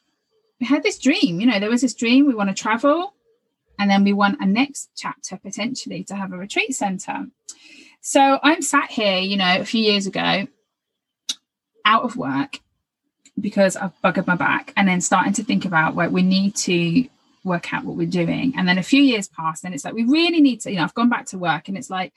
we 0.61 0.67
had 0.67 0.83
this 0.83 0.99
dream, 0.99 1.41
you 1.41 1.47
know, 1.47 1.61
there 1.61 1.71
was 1.71 1.83
this 1.83 1.95
dream 1.95 2.27
we 2.27 2.35
want 2.35 2.49
to 2.49 2.55
travel, 2.55 3.15
and 3.79 3.91
then 3.91 4.05
we 4.05 4.15
want 4.15 4.41
a 4.41 4.47
next 4.47 4.91
chapter 4.97 5.37
potentially 5.37 6.03
to 6.05 6.15
have 6.15 6.33
a 6.33 6.39
retreat 6.39 6.75
center. 6.75 7.27
So 8.01 8.39
I'm 8.43 8.63
sat 8.63 8.91
here, 8.91 9.19
you 9.19 9.37
know, 9.37 9.61
a 9.61 9.65
few 9.65 9.83
years 9.83 10.07
ago, 10.07 10.47
out 11.85 12.03
of 12.03 12.17
work, 12.17 12.61
because 13.41 13.77
I've 13.77 13.93
buggered 14.03 14.27
my 14.27 14.37
back, 14.37 14.73
and 14.77 14.89
then 14.89 15.01
starting 15.01 15.33
to 15.35 15.45
think 15.45 15.65
about 15.65 15.95
where 15.95 16.11
we 16.11 16.23
need 16.23 16.55
to 16.57 17.09
work 17.45 17.73
out 17.73 17.85
what 17.85 17.97
we're 17.97 18.07
doing. 18.07 18.55
And 18.57 18.69
then 18.69 18.79
a 18.79 18.83
few 18.83 19.03
years 19.03 19.29
pass, 19.29 19.65
and 19.65 19.75
it's 19.75 19.85
like 19.85 19.95
we 19.95 20.05
really 20.05 20.41
need 20.41 20.61
to, 20.63 20.71
you 20.71 20.77
know, 20.77 20.85
I've 20.85 20.95
gone 20.95 21.09
back 21.09 21.27
to 21.27 21.39
work, 21.39 21.69
and 21.69 21.77
it's 21.77 21.91
like, 21.91 22.13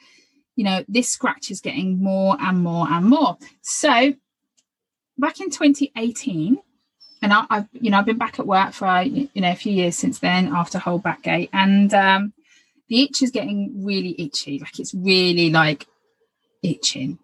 you 0.56 0.64
know, 0.64 0.84
this 0.88 1.10
scratch 1.10 1.52
is 1.52 1.62
getting 1.62 2.02
more 2.02 2.38
and 2.40 2.64
more 2.64 2.88
and 2.90 3.06
more. 3.06 3.38
So 3.62 4.14
back 5.18 5.40
in 5.40 5.50
2018, 5.50 6.58
and 7.22 7.34
I, 7.34 7.46
have 7.50 7.68
you 7.74 7.92
know 7.92 7.98
I've 8.00 8.06
been 8.06 8.18
back 8.18 8.40
at 8.40 8.48
work 8.48 8.74
for 8.74 9.02
you 9.02 9.30
know 9.36 9.52
a 9.52 9.56
few 9.56 9.74
years 9.74 9.98
since 9.98 10.20
then 10.20 10.48
after 10.56 10.80
whole 10.80 11.00
backgate, 11.00 11.50
and 11.54 11.94
um, 11.94 12.34
the 12.88 13.04
itch 13.04 13.22
is 13.22 13.32
getting 13.32 13.84
really 13.86 14.16
itchy. 14.18 14.60
Like 14.60 14.80
it's 14.80 14.94
really 14.94 15.50
like 15.50 15.86
itching 16.64 17.20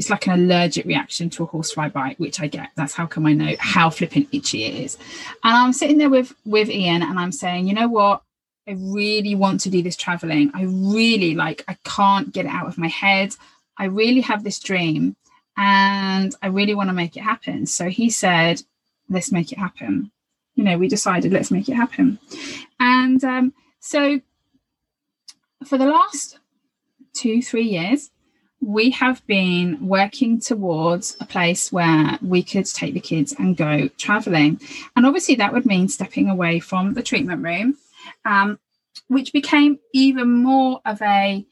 it's 0.00 0.08
like 0.08 0.26
an 0.26 0.32
allergic 0.32 0.86
reaction 0.86 1.28
to 1.28 1.42
a 1.42 1.46
horsefly 1.46 1.90
bite, 1.90 2.18
which 2.18 2.40
I 2.40 2.46
get. 2.46 2.70
That's 2.74 2.94
how 2.94 3.04
come 3.04 3.26
I 3.26 3.34
know 3.34 3.54
how 3.58 3.90
flippant 3.90 4.28
itchy 4.32 4.64
it 4.64 4.74
is. 4.74 4.96
And 5.44 5.54
I'm 5.54 5.74
sitting 5.74 5.98
there 5.98 6.08
with 6.08 6.34
with 6.46 6.70
Ian, 6.70 7.02
and 7.02 7.18
I'm 7.18 7.32
saying, 7.32 7.68
you 7.68 7.74
know 7.74 7.86
what? 7.86 8.22
I 8.66 8.76
really 8.78 9.34
want 9.34 9.60
to 9.60 9.68
do 9.68 9.82
this 9.82 9.96
traveling. 9.96 10.52
I 10.54 10.62
really 10.62 11.34
like. 11.34 11.64
I 11.68 11.76
can't 11.84 12.32
get 12.32 12.46
it 12.46 12.50
out 12.50 12.66
of 12.66 12.78
my 12.78 12.88
head. 12.88 13.36
I 13.76 13.84
really 13.84 14.22
have 14.22 14.42
this 14.42 14.58
dream, 14.58 15.16
and 15.58 16.34
I 16.40 16.46
really 16.46 16.74
want 16.74 16.88
to 16.88 16.94
make 16.94 17.18
it 17.18 17.20
happen. 17.20 17.66
So 17.66 17.90
he 17.90 18.08
said, 18.08 18.62
"Let's 19.10 19.30
make 19.30 19.52
it 19.52 19.58
happen." 19.58 20.12
You 20.54 20.64
know, 20.64 20.78
we 20.78 20.88
decided 20.88 21.30
let's 21.30 21.50
make 21.50 21.68
it 21.68 21.74
happen, 21.74 22.18
and 22.78 23.22
um, 23.22 23.52
so 23.80 24.22
for 25.66 25.76
the 25.76 25.84
last 25.84 26.38
two, 27.12 27.42
three 27.42 27.68
years, 27.68 28.10
we 28.60 28.90
have 28.90 29.26
been 29.26 29.86
working 29.86 30.38
towards 30.38 31.16
a 31.20 31.24
place 31.24 31.72
where 31.72 32.18
we 32.20 32.42
could 32.42 32.66
take 32.66 32.94
the 32.94 33.00
kids 33.00 33.34
and 33.38 33.56
go 33.56 33.88
traveling. 33.96 34.60
And 34.96 35.06
obviously, 35.06 35.36
that 35.36 35.52
would 35.52 35.64
mean 35.64 35.88
stepping 35.88 36.28
away 36.28 36.60
from 36.60 36.94
the 36.94 37.02
treatment 37.02 37.42
room, 37.42 37.78
um, 38.24 38.58
which 39.08 39.32
became 39.32 39.78
even 39.94 40.30
more 40.30 40.80
of 40.84 41.00
a, 41.00 41.44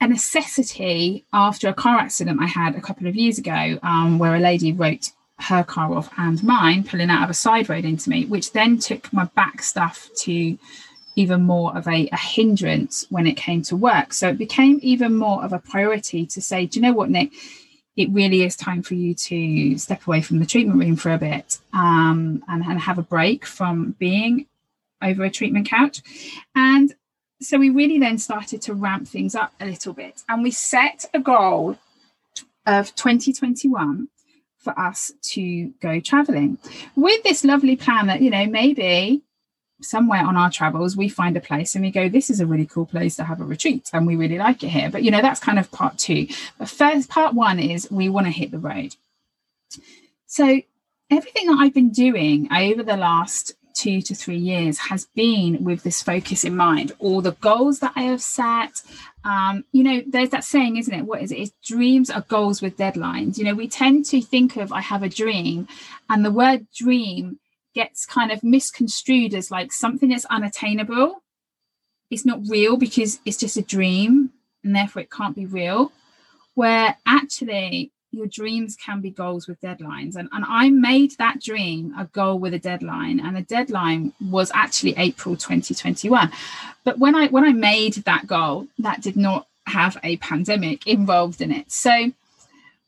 a 0.00 0.08
necessity 0.08 1.24
after 1.32 1.68
a 1.68 1.74
car 1.74 1.98
accident 1.98 2.40
I 2.40 2.46
had 2.46 2.74
a 2.74 2.82
couple 2.82 3.06
of 3.06 3.16
years 3.16 3.38
ago, 3.38 3.78
um, 3.82 4.18
where 4.18 4.34
a 4.34 4.40
lady 4.40 4.72
wrote 4.72 5.12
her 5.38 5.64
car 5.64 5.94
off 5.94 6.10
and 6.18 6.42
mine, 6.44 6.84
pulling 6.84 7.08
out 7.08 7.24
of 7.24 7.30
a 7.30 7.34
side 7.34 7.70
road 7.70 7.86
into 7.86 8.10
me, 8.10 8.26
which 8.26 8.52
then 8.52 8.78
took 8.78 9.10
my 9.10 9.24
back 9.24 9.62
stuff 9.62 10.10
to 10.16 10.58
even 11.20 11.42
more 11.42 11.76
of 11.76 11.86
a, 11.86 12.08
a, 12.08 12.16
hindrance 12.16 13.06
when 13.10 13.26
it 13.26 13.36
came 13.36 13.60
to 13.62 13.76
work. 13.76 14.12
So 14.14 14.28
it 14.28 14.38
became 14.38 14.78
even 14.82 15.14
more 15.14 15.44
of 15.44 15.52
a 15.52 15.58
priority 15.58 16.24
to 16.26 16.40
say, 16.40 16.66
do 16.66 16.78
you 16.78 16.82
know 16.82 16.94
what, 16.94 17.10
Nick? 17.10 17.32
It 17.96 18.08
really 18.10 18.42
is 18.42 18.56
time 18.56 18.82
for 18.82 18.94
you 18.94 19.14
to 19.14 19.76
step 19.76 20.06
away 20.06 20.22
from 20.22 20.38
the 20.38 20.46
treatment 20.46 20.78
room 20.78 20.96
for 20.96 21.12
a 21.12 21.18
bit 21.18 21.58
um, 21.74 22.42
and, 22.48 22.64
and 22.64 22.80
have 22.80 22.98
a 22.98 23.02
break 23.02 23.44
from 23.44 23.96
being 23.98 24.46
over 25.02 25.24
a 25.24 25.30
treatment 25.30 25.68
couch. 25.68 26.00
And 26.54 26.94
so 27.42 27.58
we 27.58 27.68
really 27.68 27.98
then 27.98 28.16
started 28.16 28.62
to 28.62 28.74
ramp 28.74 29.06
things 29.06 29.34
up 29.34 29.52
a 29.60 29.66
little 29.66 29.92
bit. 29.92 30.22
And 30.28 30.42
we 30.42 30.50
set 30.50 31.04
a 31.12 31.20
goal 31.20 31.76
of 32.64 32.94
2021 32.94 34.08
for 34.58 34.78
us 34.78 35.12
to 35.22 35.68
go 35.80 36.00
traveling 36.00 36.58
with 36.96 37.22
this 37.24 37.44
lovely 37.44 37.76
plan 37.76 38.06
that, 38.06 38.22
you 38.22 38.30
know, 38.30 38.46
maybe 38.46 39.22
somewhere 39.80 40.24
on 40.24 40.36
our 40.36 40.50
travels 40.50 40.96
we 40.96 41.08
find 41.08 41.36
a 41.36 41.40
place 41.40 41.74
and 41.74 41.84
we 41.84 41.90
go 41.90 42.08
this 42.08 42.30
is 42.30 42.40
a 42.40 42.46
really 42.46 42.66
cool 42.66 42.86
place 42.86 43.16
to 43.16 43.24
have 43.24 43.40
a 43.40 43.44
retreat 43.44 43.88
and 43.92 44.06
we 44.06 44.16
really 44.16 44.38
like 44.38 44.62
it 44.62 44.68
here. 44.68 44.90
But 44.90 45.02
you 45.02 45.10
know 45.10 45.22
that's 45.22 45.40
kind 45.40 45.58
of 45.58 45.70
part 45.70 45.98
two. 45.98 46.28
But 46.58 46.68
first 46.68 47.08
part 47.08 47.34
one 47.34 47.58
is 47.58 47.90
we 47.90 48.08
want 48.08 48.26
to 48.26 48.32
hit 48.32 48.50
the 48.50 48.58
road. 48.58 48.96
So 50.26 50.62
everything 51.10 51.48
that 51.48 51.58
i've 51.58 51.74
been 51.74 51.90
doing 51.90 52.48
over 52.52 52.82
the 52.84 52.96
last 52.96 53.52
two 53.74 54.00
to 54.02 54.14
three 54.14 54.36
years 54.36 54.78
has 54.78 55.06
been 55.14 55.64
with 55.64 55.82
this 55.82 56.02
focus 56.02 56.44
in 56.44 56.56
mind. 56.56 56.92
All 56.98 57.20
the 57.20 57.32
goals 57.32 57.80
that 57.80 57.92
i 57.96 58.02
have 58.02 58.22
set 58.22 58.82
um, 59.24 59.64
you 59.72 59.82
know 59.82 60.02
there's 60.06 60.30
that 60.30 60.44
saying 60.44 60.76
isn't 60.76 60.94
it? 60.94 61.04
What 61.04 61.22
is 61.22 61.30
it? 61.30 61.38
It's 61.38 61.52
dreams 61.62 62.08
are 62.08 62.22
goals 62.22 62.62
with 62.62 62.78
deadlines. 62.78 63.36
You 63.36 63.44
know 63.44 63.54
we 63.54 63.68
tend 63.68 64.06
to 64.06 64.20
think 64.20 64.56
of 64.56 64.72
i 64.72 64.80
have 64.80 65.02
a 65.02 65.08
dream 65.08 65.68
and 66.08 66.24
the 66.24 66.30
word 66.30 66.66
dream 66.74 67.39
gets 67.74 68.06
kind 68.06 68.32
of 68.32 68.42
misconstrued 68.42 69.34
as 69.34 69.50
like 69.50 69.72
something 69.72 70.10
that's 70.10 70.24
unattainable. 70.26 71.22
It's 72.10 72.26
not 72.26 72.40
real 72.48 72.76
because 72.76 73.20
it's 73.24 73.36
just 73.36 73.56
a 73.56 73.62
dream 73.62 74.30
and 74.64 74.74
therefore 74.74 75.02
it 75.02 75.10
can't 75.10 75.36
be 75.36 75.46
real. 75.46 75.92
Where 76.54 76.96
actually 77.06 77.92
your 78.12 78.26
dreams 78.26 78.76
can 78.76 79.00
be 79.00 79.10
goals 79.10 79.46
with 79.46 79.60
deadlines. 79.60 80.16
And, 80.16 80.28
and 80.32 80.44
I 80.46 80.70
made 80.70 81.12
that 81.18 81.40
dream 81.40 81.94
a 81.96 82.06
goal 82.06 82.38
with 82.38 82.54
a 82.54 82.58
deadline. 82.58 83.20
And 83.20 83.36
the 83.36 83.42
deadline 83.42 84.12
was 84.20 84.50
actually 84.52 84.94
April 84.96 85.36
2021. 85.36 86.30
But 86.84 86.98
when 86.98 87.14
I 87.14 87.28
when 87.28 87.44
I 87.44 87.52
made 87.52 87.94
that 87.94 88.26
goal, 88.26 88.66
that 88.78 89.00
did 89.00 89.16
not 89.16 89.46
have 89.66 89.96
a 90.02 90.16
pandemic 90.16 90.86
involved 90.86 91.40
in 91.40 91.52
it. 91.52 91.70
So 91.70 92.12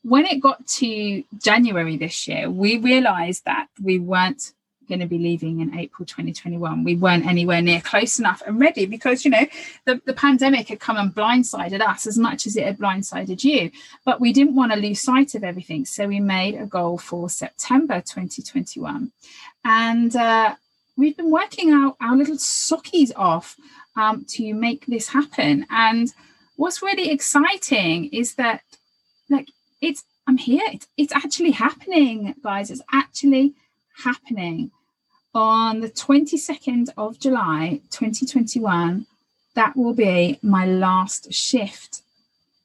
when 0.03 0.25
it 0.25 0.41
got 0.41 0.67
to 0.67 1.23
January 1.37 1.95
this 1.95 2.27
year, 2.27 2.49
we 2.49 2.77
realized 2.77 3.45
that 3.45 3.67
we 3.81 3.99
weren't 3.99 4.51
going 4.93 4.99
to 4.99 5.07
be 5.07 5.17
leaving 5.17 5.59
in 5.59 5.75
April 5.75 6.05
2021. 6.05 6.83
We 6.83 6.95
weren't 6.95 7.25
anywhere 7.25 7.63
near 7.63 7.81
close 7.81 8.19
enough 8.19 8.43
and 8.45 8.59
ready 8.59 8.85
because, 8.85 9.25
you 9.25 9.31
know, 9.31 9.47
the, 9.85 9.99
the 10.05 10.13
pandemic 10.13 10.67
had 10.67 10.79
come 10.79 10.97
and 10.97 11.13
blindsided 11.13 11.81
us 11.81 12.05
as 12.05 12.15
much 12.15 12.45
as 12.45 12.55
it 12.55 12.63
had 12.63 12.77
blindsided 12.77 13.43
you. 13.43 13.71
But 14.05 14.21
we 14.21 14.31
didn't 14.31 14.53
want 14.53 14.71
to 14.71 14.77
lose 14.77 15.01
sight 15.01 15.33
of 15.33 15.43
everything. 15.43 15.85
So 15.85 16.07
we 16.07 16.19
made 16.19 16.53
a 16.53 16.67
goal 16.67 16.99
for 16.99 17.27
September 17.27 18.01
2021. 18.01 19.11
And 19.65 20.15
uh, 20.15 20.53
we've 20.95 21.17
been 21.17 21.31
working 21.31 21.71
out 21.71 21.97
our 21.99 22.15
little 22.15 22.37
sockies 22.37 23.11
off 23.15 23.55
um, 23.95 24.25
to 24.29 24.53
make 24.53 24.85
this 24.85 25.07
happen. 25.07 25.65
And 25.71 26.13
what's 26.55 26.83
really 26.83 27.09
exciting 27.09 28.09
is 28.13 28.35
that, 28.35 28.61
like, 29.27 29.49
it's 29.81 30.03
I'm 30.27 30.37
here. 30.37 30.61
It's, 30.71 30.87
it's 30.97 31.13
actually 31.13 31.51
happening, 31.51 32.35
guys. 32.43 32.69
It's 32.69 32.81
actually 32.93 33.55
happening 34.03 34.71
on 35.33 35.81
the 35.81 35.89
22nd 35.89 36.89
of 36.97 37.19
July 37.19 37.81
2021. 37.89 39.05
That 39.55 39.75
will 39.75 39.93
be 39.93 40.39
my 40.41 40.65
last 40.65 41.33
shift 41.33 42.01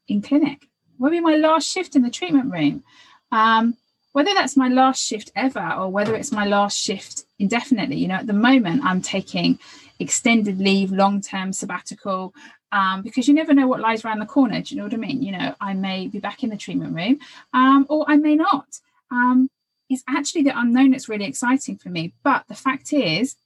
in 0.08 0.22
clinic. 0.22 0.66
Will 0.98 1.10
be 1.10 1.20
my 1.20 1.37
last 1.37 1.70
shift 1.70 1.96
in 1.96 2.02
the 2.02 2.10
treatment 2.10 2.50
room. 2.52 2.82
Um, 3.30 3.76
whether 4.12 4.32
that's 4.34 4.56
my 4.56 4.68
last 4.68 5.06
shift 5.06 5.30
ever 5.37 5.75
or 5.78 5.90
whether 5.90 6.14
it's 6.14 6.32
my 6.32 6.46
last 6.46 6.78
shift 6.78 7.25
indefinitely, 7.38 7.96
you 7.96 8.08
know, 8.08 8.16
at 8.16 8.26
the 8.26 8.32
moment 8.32 8.84
I'm 8.84 9.02
taking 9.02 9.58
extended 10.00 10.58
leave, 10.58 10.90
long 10.90 11.20
term 11.20 11.52
sabbatical, 11.52 12.34
um, 12.72 13.02
because 13.02 13.28
you 13.28 13.34
never 13.34 13.54
know 13.54 13.68
what 13.68 13.80
lies 13.80 14.04
around 14.04 14.18
the 14.18 14.26
corner. 14.26 14.60
Do 14.60 14.75
you 14.75 14.80
know 14.80 14.84
what 14.84 14.94
I 14.94 14.98
mean? 14.98 15.22
You 15.22 15.32
know, 15.32 15.54
I 15.60 15.75
may 15.75 16.08
be 16.08 16.18
back 16.18 16.42
in 16.42 16.50
the 16.50 16.56
treatment 16.56 16.94
room 16.94 17.20
um, 17.52 17.87
or 17.88 18.04
I 18.08 18.16
may 18.16 18.34
not. 18.34 18.66
Um, 19.10 19.48
it's 19.88 20.04
actually 20.09 20.42
the 20.42 20.59
unknown 20.59 20.90
that's 20.90 21.09
really 21.09 21.25
exciting 21.25 21.76
for 21.76 21.88
me. 21.88 22.12
But 22.23 22.45
the 22.49 22.54
fact 22.54 22.92
is, 22.92 23.37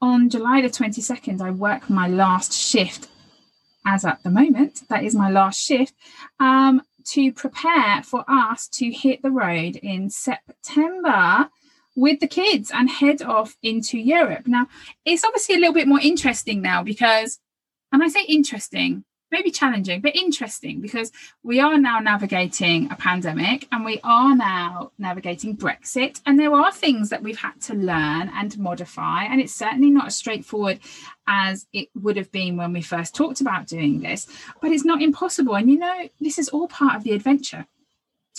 on 0.00 0.30
July 0.30 0.62
the 0.62 0.68
22nd, 0.68 1.40
I 1.40 1.50
work 1.50 1.90
my 1.90 2.08
last 2.08 2.52
shift 2.52 3.08
as 3.86 4.04
at 4.04 4.22
the 4.22 4.30
moment. 4.30 4.82
That 4.88 5.04
is 5.04 5.14
my 5.14 5.30
last 5.30 5.60
shift 5.60 5.94
um, 6.38 6.82
to 7.08 7.32
prepare 7.32 8.02
for 8.02 8.24
us 8.28 8.68
to 8.68 8.90
hit 8.90 9.22
the 9.22 9.30
road 9.30 9.76
in 9.76 10.10
September 10.10 11.48
with 11.96 12.20
the 12.20 12.28
kids 12.28 12.70
and 12.72 12.88
head 12.88 13.20
off 13.22 13.56
into 13.62 13.98
Europe. 13.98 14.46
Now, 14.46 14.68
it's 15.04 15.24
obviously 15.24 15.56
a 15.56 15.58
little 15.58 15.74
bit 15.74 15.88
more 15.88 16.00
interesting 16.00 16.62
now 16.62 16.82
because, 16.82 17.38
and 17.92 18.02
I 18.02 18.08
say 18.08 18.24
interesting, 18.28 19.04
maybe 19.30 19.50
challenging, 19.50 20.00
but 20.00 20.16
interesting 20.16 20.80
because 20.80 21.12
we 21.42 21.60
are 21.60 21.78
now 21.78 21.98
navigating 21.98 22.90
a 22.90 22.96
pandemic 22.96 23.68
and 23.70 23.84
we 23.84 24.00
are 24.02 24.34
now 24.36 24.92
navigating 24.98 25.56
Brexit. 25.56 26.20
And 26.26 26.38
there 26.38 26.52
are 26.52 26.72
things 26.72 27.10
that 27.10 27.22
we've 27.22 27.38
had 27.38 27.60
to 27.62 27.74
learn 27.74 28.30
and 28.34 28.58
modify. 28.58 29.24
And 29.24 29.40
it's 29.40 29.54
certainly 29.54 29.90
not 29.90 30.08
as 30.08 30.16
straightforward 30.16 30.80
as 31.26 31.66
it 31.72 31.88
would 31.94 32.16
have 32.16 32.32
been 32.32 32.56
when 32.56 32.72
we 32.72 32.82
first 32.82 33.14
talked 33.14 33.40
about 33.40 33.66
doing 33.66 34.00
this, 34.00 34.26
but 34.60 34.72
it's 34.72 34.84
not 34.84 35.02
impossible. 35.02 35.54
And 35.54 35.70
you 35.70 35.78
know, 35.78 36.08
this 36.20 36.38
is 36.38 36.48
all 36.48 36.66
part 36.68 36.96
of 36.96 37.04
the 37.04 37.12
adventure. 37.12 37.66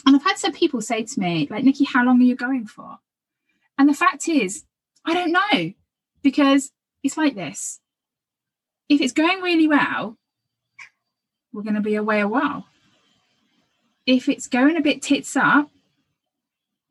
And 0.06 0.16
I've 0.16 0.24
had 0.24 0.38
some 0.38 0.52
people 0.52 0.82
say 0.82 1.04
to 1.04 1.20
me, 1.20 1.48
like, 1.50 1.64
Nikki, 1.64 1.86
how 1.86 2.04
long 2.04 2.20
are 2.20 2.26
you 2.26 2.36
going 2.36 2.66
for? 2.66 2.98
And 3.78 3.88
the 3.88 3.94
fact 3.94 4.28
is, 4.28 4.66
I 5.06 5.14
don't 5.14 5.32
know 5.32 5.74
because 6.22 6.72
it's 7.04 7.18
like 7.18 7.36
this. 7.36 7.80
If 8.90 9.02
it's 9.02 9.14
going 9.14 9.42
really 9.42 9.68
well, 9.68 10.18
we're 11.54 11.64
going 11.64 11.76
to 11.76 11.82
be 11.82 11.96
away 11.96 12.22
a 12.22 12.28
while. 12.28 12.66
If 14.06 14.30
it's 14.30 14.48
going 14.48 14.78
a 14.78 14.82
bit 14.82 15.02
tits 15.02 15.36
up, 15.36 15.70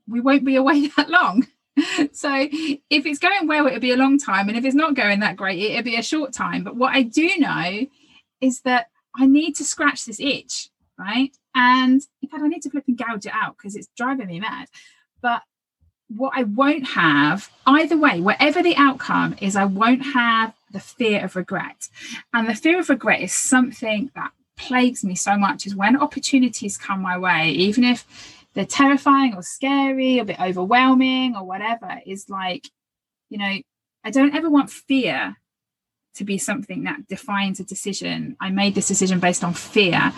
we 0.09 0.21
won't 0.21 0.45
be 0.45 0.57
away 0.63 0.89
that 0.89 1.11
long. 1.11 1.47
so 2.13 2.31
if 2.33 3.07
it's 3.07 3.19
going 3.19 3.47
well, 3.47 3.67
it'll 3.67 3.81
be 3.81 3.93
a 3.93 3.97
long 3.97 4.19
time. 4.19 4.49
And 4.49 4.59
if 4.59 4.65
it's 4.65 4.75
not 4.75 4.95
going 4.95 5.21
that 5.21 5.37
great, 5.37 5.59
it'll 5.59 5.83
be 5.83 5.97
a 5.97 6.03
short 6.03 6.33
time. 6.33 6.65
But 6.65 6.77
what 6.77 6.95
I 6.95 7.03
do 7.03 7.31
know 7.39 7.87
is 8.41 8.61
that 8.63 8.89
I 9.17 9.27
need 9.27 9.57
to 9.57 9.65
scratch 9.65 10.05
this 10.05 10.21
itch, 10.21 10.71
right? 10.99 11.37
And 11.55 12.01
in 12.23 12.29
fact, 12.29 12.43
I 12.43 12.49
need 12.49 12.63
to 12.63 12.71
flip 12.71 12.85
and 12.87 12.99
gouge 12.99 13.27
it 13.27 13.33
out 13.35 13.57
because 13.57 13.77
it's 13.77 13.89
driving 13.97 14.29
me 14.29 14.41
mad. 14.41 14.69
But 15.21 15.43
what 16.09 16.33
I 16.35 16.43
won't 16.43 16.89
have, 16.89 17.51
either 17.67 17.97
way, 17.97 18.21
whatever 18.21 18.63
the 18.63 18.77
outcome 18.77 19.37
is, 19.41 19.57
I 19.57 19.65
won't 19.65 20.03
have 20.03 20.55
the 20.73 20.81
fear 20.81 21.25
of 21.25 21.37
regret. 21.37 21.89
And 22.33 22.49
the 22.49 22.55
fear 22.55 22.81
of 22.81 22.89
regret 22.89 23.21
is 23.21 23.33
something 23.33 24.11
that 24.15 24.33
plagues 24.61 25.05
me 25.05 25.15
so 25.15 25.37
much 25.37 25.67
is 25.67 25.75
when 25.75 25.97
opportunities 25.97 26.77
come 26.77 27.01
my 27.03 27.19
way, 27.19 27.51
even 27.51 27.85
if 27.85 28.05
they're 28.55 28.65
terrifying 28.65 29.35
or 29.35 29.43
scary, 29.43 30.19
a 30.19 30.25
bit 30.25 30.41
overwhelming 30.41 31.35
or 31.37 31.45
whatever, 31.45 32.01
is 32.07 32.29
like, 32.29 32.69
you 33.29 33.39
know, 33.39 33.57
I 34.05 34.11
don't 34.11 34.35
ever 34.35 34.51
want 34.51 34.71
fear 34.71 35.37
to 36.15 36.25
be 36.25 36.39
something 36.39 36.85
that 36.85 37.07
defines 37.07 37.61
a 37.61 37.65
decision. 37.65 38.37
I 38.41 38.51
made 38.51 38.75
this 38.75 38.89
decision 38.89 39.21
based 39.21 39.45
on 39.45 39.55
fear. 39.55 40.13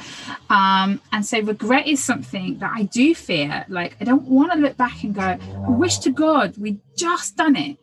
Um, 0.49 1.01
and 1.13 1.25
so 1.25 1.41
regret 1.41 1.87
is 1.87 2.03
something 2.03 2.59
that 2.59 2.73
I 2.75 2.85
do 2.85 3.15
fear. 3.15 3.65
Like, 3.69 3.97
I 4.01 4.05
don't 4.05 4.25
want 4.25 4.53
to 4.53 4.59
look 4.59 4.77
back 4.77 5.05
and 5.05 5.15
go, 5.15 5.21
I 5.21 5.71
wish 5.71 5.99
to 5.99 6.11
God 6.11 6.57
we'd 6.57 6.81
just 6.97 7.37
done 7.37 7.57
it 7.57 7.77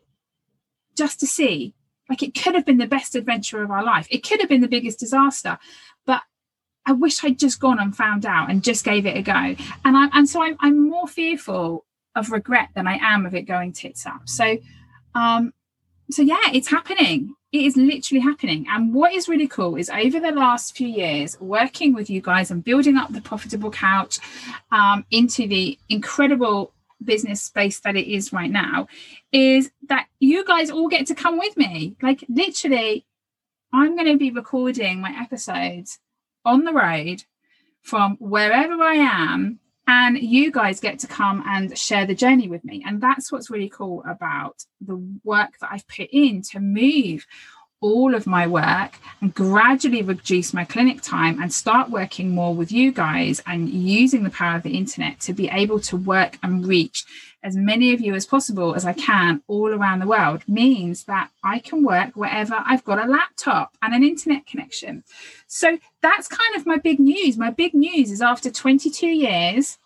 just 0.97 1.19
to 1.19 1.27
see. 1.27 1.75
Like, 2.09 2.23
it 2.23 2.33
could 2.33 2.55
have 2.55 2.65
been 2.65 2.79
the 2.79 2.87
best 2.87 3.15
adventure 3.15 3.61
of 3.61 3.69
our 3.69 3.83
life, 3.83 4.07
it 4.09 4.27
could 4.27 4.39
have 4.39 4.49
been 4.49 4.61
the 4.61 4.67
biggest 4.67 4.99
disaster. 4.99 5.59
But 6.05 6.23
I 6.85 6.93
wish 6.93 7.23
I'd 7.23 7.39
just 7.39 7.59
gone 7.59 7.79
and 7.79 7.95
found 7.95 8.25
out 8.25 8.49
and 8.49 8.63
just 8.63 8.83
gave 8.83 9.05
it 9.05 9.17
a 9.17 9.21
go. 9.21 9.55
And 9.85 9.97
I 9.97 10.09
and 10.13 10.27
so 10.27 10.41
I'm, 10.41 10.57
I'm 10.59 10.89
more 10.89 11.07
fearful 11.07 11.85
of 12.15 12.31
regret 12.31 12.69
than 12.75 12.87
I 12.87 12.97
am 13.01 13.25
of 13.25 13.35
it 13.35 13.43
going 13.43 13.73
tits 13.73 14.05
up. 14.05 14.27
So 14.27 14.57
um 15.13 15.53
so 16.11 16.21
yeah, 16.21 16.49
it's 16.53 16.69
happening. 16.69 17.35
It 17.51 17.65
is 17.65 17.77
literally 17.77 18.21
happening. 18.21 18.65
And 18.69 18.93
what 18.93 19.13
is 19.13 19.27
really 19.27 19.47
cool 19.47 19.75
is 19.75 19.89
over 19.89 20.19
the 20.19 20.31
last 20.31 20.75
few 20.75 20.87
years, 20.87 21.39
working 21.39 21.93
with 21.93 22.09
you 22.09 22.21
guys 22.21 22.51
and 22.51 22.63
building 22.63 22.97
up 22.97 23.11
the 23.11 23.21
profitable 23.21 23.71
couch 23.71 24.19
um, 24.71 25.05
into 25.11 25.47
the 25.47 25.77
incredible 25.87 26.73
business 27.03 27.41
space 27.41 27.79
that 27.81 27.95
it 27.95 28.11
is 28.11 28.33
right 28.33 28.51
now, 28.51 28.87
is 29.31 29.71
that 29.87 30.07
you 30.19 30.45
guys 30.45 30.69
all 30.69 30.87
get 30.87 31.07
to 31.07 31.15
come 31.15 31.37
with 31.39 31.57
me. 31.57 31.95
Like 32.01 32.23
literally, 32.27 33.05
I'm 33.73 33.95
going 33.95 34.11
to 34.11 34.17
be 34.17 34.31
recording 34.31 35.01
my 35.01 35.15
episodes 35.19 35.99
on 36.45 36.63
the 36.63 36.73
road 36.73 37.23
from 37.81 38.17
wherever 38.19 38.81
I 38.81 38.95
am, 38.95 39.59
and 39.87 40.17
you 40.19 40.51
guys 40.51 40.79
get 40.79 40.99
to 40.99 41.07
come 41.07 41.43
and 41.47 41.75
share 41.77 42.05
the 42.05 42.13
journey 42.13 42.47
with 42.47 42.63
me. 42.63 42.83
And 42.85 43.01
that's 43.01 43.31
what's 43.31 43.49
really 43.49 43.69
cool 43.69 44.03
about 44.07 44.63
the 44.79 44.97
work 45.23 45.57
that 45.59 45.69
I've 45.71 45.87
put 45.87 46.09
in 46.11 46.43
to 46.51 46.59
move 46.59 47.25
all 47.81 48.13
of 48.13 48.27
my 48.27 48.45
work 48.45 48.97
and 49.21 49.33
gradually 49.33 50.01
reduce 50.01 50.53
my 50.53 50.65
clinic 50.65 51.01
time 51.01 51.41
and 51.41 51.53
start 51.53 51.89
working 51.89 52.29
more 52.29 52.53
with 52.53 52.71
you 52.71 52.91
guys 52.91 53.41
and 53.45 53.69
using 53.69 54.23
the 54.23 54.29
power 54.29 54.57
of 54.57 54.63
the 54.63 54.77
internet 54.77 55.19
to 55.19 55.33
be 55.33 55.49
able 55.49 55.79
to 55.79 55.95
work 55.95 56.37
and 56.43 56.65
reach 56.65 57.05
as 57.41 57.55
many 57.55 57.93
of 57.93 58.01
you 58.01 58.13
as 58.15 58.25
possible 58.25 58.75
as 58.75 58.85
I 58.85 58.93
can 58.93 59.41
all 59.47 59.73
around 59.73 59.99
the 59.99 60.07
world 60.07 60.43
means 60.47 61.05
that 61.05 61.29
I 61.43 61.59
can 61.59 61.85
work 61.85 62.11
wherever 62.15 62.61
I've 62.65 62.83
got 62.83 63.03
a 63.03 63.09
laptop 63.09 63.77
and 63.81 63.93
an 63.93 64.03
internet 64.03 64.45
connection. 64.45 65.03
So 65.47 65.77
that's 66.01 66.27
kind 66.27 66.55
of 66.55 66.65
my 66.65 66.77
big 66.77 66.99
news. 66.99 67.37
My 67.37 67.49
big 67.49 67.73
news 67.73 68.11
is 68.11 68.21
after 68.21 68.51
22 68.51 69.07
years, 69.07 69.77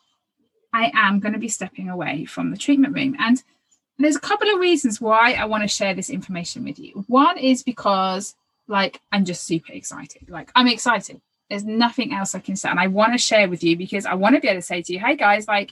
I 0.73 0.91
am 0.95 1.19
going 1.19 1.33
to 1.33 1.39
be 1.39 1.49
stepping 1.49 1.89
away 1.89 2.25
from 2.25 2.49
the 2.49 2.57
treatment 2.57 2.95
room. 2.95 3.15
And 3.19 3.43
there's 3.99 4.15
a 4.15 4.21
couple 4.21 4.49
of 4.49 4.59
reasons 4.59 4.99
why 4.99 5.33
I 5.33 5.45
want 5.45 5.63
to 5.63 5.67
share 5.67 5.93
this 5.93 6.09
information 6.09 6.63
with 6.63 6.79
you. 6.79 7.05
One 7.07 7.37
is 7.37 7.63
because, 7.63 8.35
like, 8.67 8.99
I'm 9.11 9.25
just 9.25 9.45
super 9.45 9.71
excited. 9.71 10.29
Like, 10.29 10.51
I'm 10.55 10.67
excited. 10.67 11.21
There's 11.49 11.63
nothing 11.63 12.13
else 12.13 12.33
I 12.33 12.39
can 12.39 12.55
say. 12.55 12.69
And 12.69 12.79
I 12.79 12.87
want 12.87 13.13
to 13.13 13.17
share 13.19 13.47
with 13.47 13.63
you 13.63 13.77
because 13.77 14.05
I 14.05 14.15
want 14.15 14.35
to 14.35 14.41
be 14.41 14.47
able 14.47 14.61
to 14.61 14.65
say 14.65 14.81
to 14.81 14.93
you, 14.93 14.99
hey 14.99 15.15
guys, 15.15 15.47
like, 15.47 15.71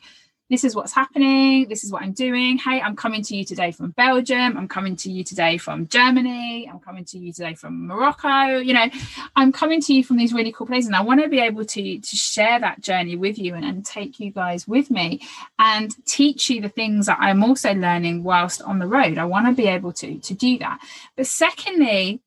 this 0.52 0.66
is 0.66 0.76
what's 0.76 0.92
happening. 0.92 1.70
This 1.70 1.86
is 1.86 1.94
what 1.94 2.04
I'm 2.04 2.12
doing. 2.12 2.58
Hey, 2.58 2.82
I'm 2.82 2.98
coming 2.98 3.24
to 3.24 3.36
you 3.38 3.46
today 3.46 3.72
from 3.72 3.92
Belgium. 3.92 4.58
I'm 4.58 4.68
coming 4.68 4.98
to 4.98 5.10
you 5.10 5.24
today 5.24 5.58
from 5.58 5.88
Germany. 5.88 6.70
I'm 6.70 6.80
coming 6.80 7.06
to 7.06 7.18
you 7.18 7.32
today 7.32 7.54
from 7.54 7.88
Morocco. 7.88 8.58
You 8.58 8.74
know, 8.74 8.90
I'm 9.38 9.54
coming 9.54 9.80
to 9.80 9.94
you 9.94 10.04
from 10.04 10.18
these 10.18 10.34
really 10.34 10.52
cool 10.52 10.68
places. 10.68 10.88
And 10.88 10.96
I 10.98 11.04
want 11.04 11.22
to 11.24 11.30
be 11.30 11.40
able 11.40 11.64
to, 11.64 12.00
to 12.00 12.16
share 12.18 12.60
that 12.60 12.82
journey 12.82 13.16
with 13.16 13.40
you 13.40 13.56
and, 13.56 13.64
and 13.64 13.86
take 13.86 14.20
you 14.20 14.30
guys 14.30 14.68
with 14.68 14.92
me 14.92 15.22
and 15.58 15.96
teach 16.06 16.50
you 16.50 16.60
the 16.60 16.68
things 16.68 17.06
that 17.06 17.20
I'm 17.22 17.46
also 17.46 17.74
learning 17.74 18.24
whilst 18.24 18.62
on 18.62 18.80
the 18.80 18.88
road. 18.88 19.18
I 19.18 19.24
want 19.24 19.48
to 19.48 19.54
be 19.54 19.70
able 19.70 19.94
to, 19.94 20.20
to 20.20 20.34
do 20.34 20.58
that. 20.58 20.80
But 21.16 21.28
secondly, 21.28 22.22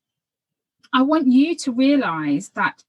I 0.91 1.03
want 1.03 1.27
you 1.27 1.55
to 1.57 1.71
realize 1.71 2.49
that 2.55 2.83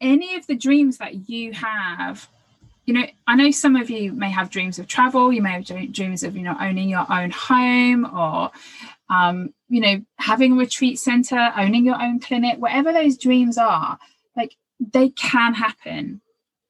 any 0.00 0.36
of 0.36 0.46
the 0.46 0.56
dreams 0.56 0.96
that 0.98 1.28
you 1.28 1.52
have 1.52 2.30
you 2.84 2.94
know, 2.94 3.04
I 3.26 3.36
know 3.36 3.50
some 3.50 3.76
of 3.76 3.88
you 3.90 4.12
may 4.12 4.30
have 4.30 4.50
dreams 4.50 4.78
of 4.78 4.86
travel. 4.86 5.32
You 5.32 5.42
may 5.42 5.52
have 5.52 5.92
dreams 5.92 6.22
of, 6.22 6.36
you 6.36 6.42
know, 6.42 6.56
owning 6.60 6.88
your 6.88 7.06
own 7.10 7.30
home 7.30 8.04
or, 8.04 8.50
um, 9.08 9.54
you 9.68 9.80
know, 9.80 10.02
having 10.18 10.52
a 10.52 10.56
retreat 10.56 10.98
center, 10.98 11.52
owning 11.56 11.86
your 11.86 12.00
own 12.00 12.20
clinic, 12.20 12.58
whatever 12.58 12.92
those 12.92 13.16
dreams 13.16 13.56
are, 13.56 13.98
like 14.36 14.56
they 14.80 15.08
can 15.10 15.54
happen. 15.54 16.20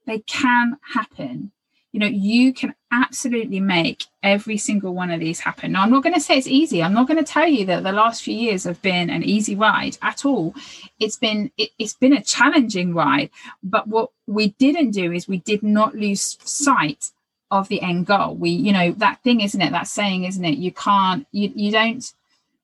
They 0.07 0.21
can 0.21 0.77
happen 0.93 1.53
you 1.95 2.01
know 2.01 2.07
you 2.07 2.53
can 2.53 2.75
absolutely 2.91 3.61
make 3.61 4.07
every 4.21 4.57
single 4.57 4.93
one 4.93 5.13
of 5.13 5.21
these 5.21 5.39
happen. 5.39 5.71
Now 5.71 5.83
i'm 5.83 5.93
not 5.93 6.03
going 6.03 6.15
to 6.15 6.21
say 6.21 6.37
it's 6.37 6.49
easy. 6.49 6.83
I'm 6.83 6.93
not 6.93 7.07
going 7.07 7.25
to 7.25 7.33
tell 7.33 7.47
you 7.47 7.65
that 7.67 7.85
the 7.85 7.93
last 7.93 8.25
few 8.25 8.35
years 8.35 8.65
have 8.65 8.83
been 8.83 9.11
an 9.11 9.23
easy 9.23 9.55
ride 9.55 9.97
at 10.03 10.25
all. 10.25 10.57
It's 10.99 11.17
been 11.17 11.53
it, 11.57 11.71
it's 11.79 11.95
been 11.95 12.13
a 12.13 12.21
challenging 12.21 12.95
ride 12.95 13.31
but 13.63 13.87
what 13.87 14.11
we 14.27 14.49
didn't 14.59 14.91
do 14.91 15.13
is 15.13 15.29
we 15.29 15.39
did 15.39 15.63
not 15.63 15.95
lose 15.95 16.37
sight 16.43 17.13
of 17.53 17.69
the 17.69 17.81
end 17.81 18.07
goal. 18.07 18.35
We 18.35 18.51
you 18.51 18.73
know 18.73 18.91
that 19.05 19.23
thing 19.23 19.41
isn't 19.41 19.63
it? 19.63 19.71
That 19.71 19.87
saying 19.87 20.25
isn't 20.25 20.45
it? 20.45 20.59
You 20.59 20.73
can't 20.73 21.29
you, 21.31 21.53
you 21.55 21.71
don't 21.71 22.05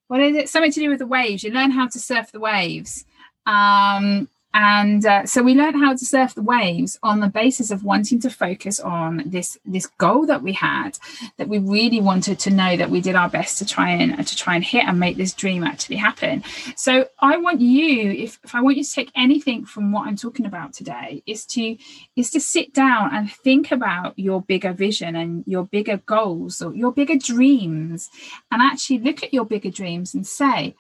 what 0.08 0.20
is 0.20 0.34
it? 0.34 0.48
Something 0.48 0.72
to 0.72 0.80
do 0.80 0.90
with 0.90 0.98
the 0.98 1.06
waves. 1.06 1.44
You 1.44 1.52
learn 1.52 1.70
how 1.70 1.86
to 1.86 2.00
surf 2.00 2.32
the 2.32 2.40
waves. 2.40 3.04
Um 3.46 4.28
and 4.54 5.04
uh, 5.06 5.26
so 5.26 5.42
we 5.42 5.54
learned 5.54 5.76
how 5.76 5.92
to 5.92 6.04
surf 6.04 6.34
the 6.34 6.42
waves 6.42 6.98
on 7.02 7.20
the 7.20 7.28
basis 7.28 7.70
of 7.70 7.84
wanting 7.84 8.20
to 8.20 8.30
focus 8.30 8.80
on 8.80 9.22
this 9.26 9.58
this 9.64 9.86
goal 9.86 10.26
that 10.26 10.42
we 10.42 10.52
had 10.52 10.98
that 11.36 11.48
we 11.48 11.58
really 11.58 12.00
wanted 12.00 12.38
to 12.40 12.50
know 12.50 12.76
that 12.76 12.90
we 12.90 13.00
did 13.00 13.14
our 13.14 13.28
best 13.28 13.58
to 13.58 13.66
try 13.66 13.90
and 13.90 14.26
to 14.26 14.36
try 14.36 14.54
and 14.54 14.64
hit 14.64 14.84
and 14.84 14.98
make 14.98 15.16
this 15.16 15.32
dream 15.32 15.64
actually 15.64 15.96
happen. 15.96 16.42
So 16.76 17.08
i 17.20 17.36
want 17.36 17.60
you 17.60 18.10
if, 18.10 18.38
if 18.44 18.54
i 18.54 18.60
want 18.60 18.76
you 18.76 18.84
to 18.84 18.92
take 18.92 19.10
anything 19.14 19.64
from 19.64 19.92
what 19.92 20.06
i'm 20.06 20.16
talking 20.16 20.46
about 20.46 20.72
today 20.72 21.22
is 21.26 21.44
to 21.46 21.76
is 22.16 22.30
to 22.30 22.40
sit 22.40 22.72
down 22.74 23.14
and 23.14 23.30
think 23.30 23.70
about 23.70 24.18
your 24.18 24.42
bigger 24.42 24.72
vision 24.72 25.16
and 25.16 25.44
your 25.46 25.64
bigger 25.64 25.98
goals 26.06 26.60
or 26.62 26.74
your 26.74 26.92
bigger 26.92 27.16
dreams. 27.16 28.10
And 28.50 28.62
actually 28.62 28.98
look 28.98 29.22
at 29.22 29.32
your 29.32 29.44
bigger 29.44 29.70
dreams 29.70 30.14
and 30.14 30.26
say 30.26 30.74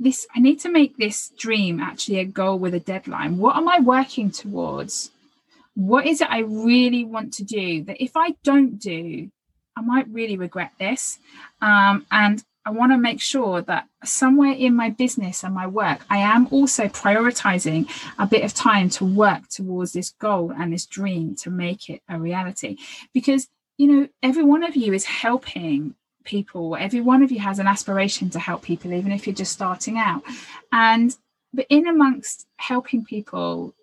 this 0.00 0.26
i 0.34 0.40
need 0.40 0.58
to 0.58 0.70
make 0.70 0.96
this 0.96 1.30
dream 1.38 1.78
actually 1.78 2.18
a 2.18 2.24
goal 2.24 2.58
with 2.58 2.74
a 2.74 2.80
deadline. 2.80 3.38
What 3.38 3.56
am 3.56 3.68
i 3.68 3.78
working 3.78 4.30
towards? 4.30 5.10
What 5.74 6.06
is 6.06 6.20
it 6.20 6.28
i 6.30 6.40
really 6.40 7.04
want 7.04 7.32
to 7.34 7.44
do 7.44 7.84
that 7.84 8.02
if 8.02 8.16
i 8.16 8.34
don't 8.42 8.78
do 8.78 9.30
i 9.76 9.80
might 9.82 10.08
really 10.08 10.36
regret 10.36 10.72
this. 10.78 11.18
Um, 11.60 12.06
and 12.10 12.42
i 12.64 12.70
want 12.70 12.92
to 12.92 12.98
make 12.98 13.20
sure 13.20 13.62
that 13.62 13.88
somewhere 14.04 14.52
in 14.52 14.74
my 14.74 14.90
business 14.90 15.44
and 15.44 15.54
my 15.54 15.66
work 15.66 16.00
i 16.10 16.18
am 16.18 16.46
also 16.50 16.84
prioritizing 16.88 17.88
a 18.18 18.26
bit 18.26 18.44
of 18.44 18.52
time 18.54 18.88
to 18.90 19.04
work 19.04 19.48
towards 19.48 19.92
this 19.92 20.10
goal 20.18 20.52
and 20.58 20.72
this 20.72 20.86
dream 20.86 21.34
to 21.36 21.50
make 21.50 21.88
it 21.88 22.02
a 22.08 22.18
reality. 22.18 22.76
Because 23.12 23.48
you 23.76 23.86
know 23.86 24.08
every 24.22 24.44
one 24.44 24.64
of 24.64 24.76
you 24.76 24.92
is 24.92 25.04
helping 25.04 25.94
people 26.30 26.76
every 26.76 27.00
one 27.00 27.22
of 27.24 27.32
you 27.32 27.40
has 27.40 27.58
an 27.58 27.66
aspiration 27.66 28.30
to 28.30 28.38
help 28.38 28.62
people 28.62 28.92
even 28.92 29.10
if 29.10 29.26
you're 29.26 29.42
just 29.44 29.52
starting 29.52 29.98
out. 29.98 30.22
And 30.70 31.16
but 31.52 31.66
in 31.68 31.88
amongst 31.88 32.46
helping 32.56 33.04
people 33.04 33.74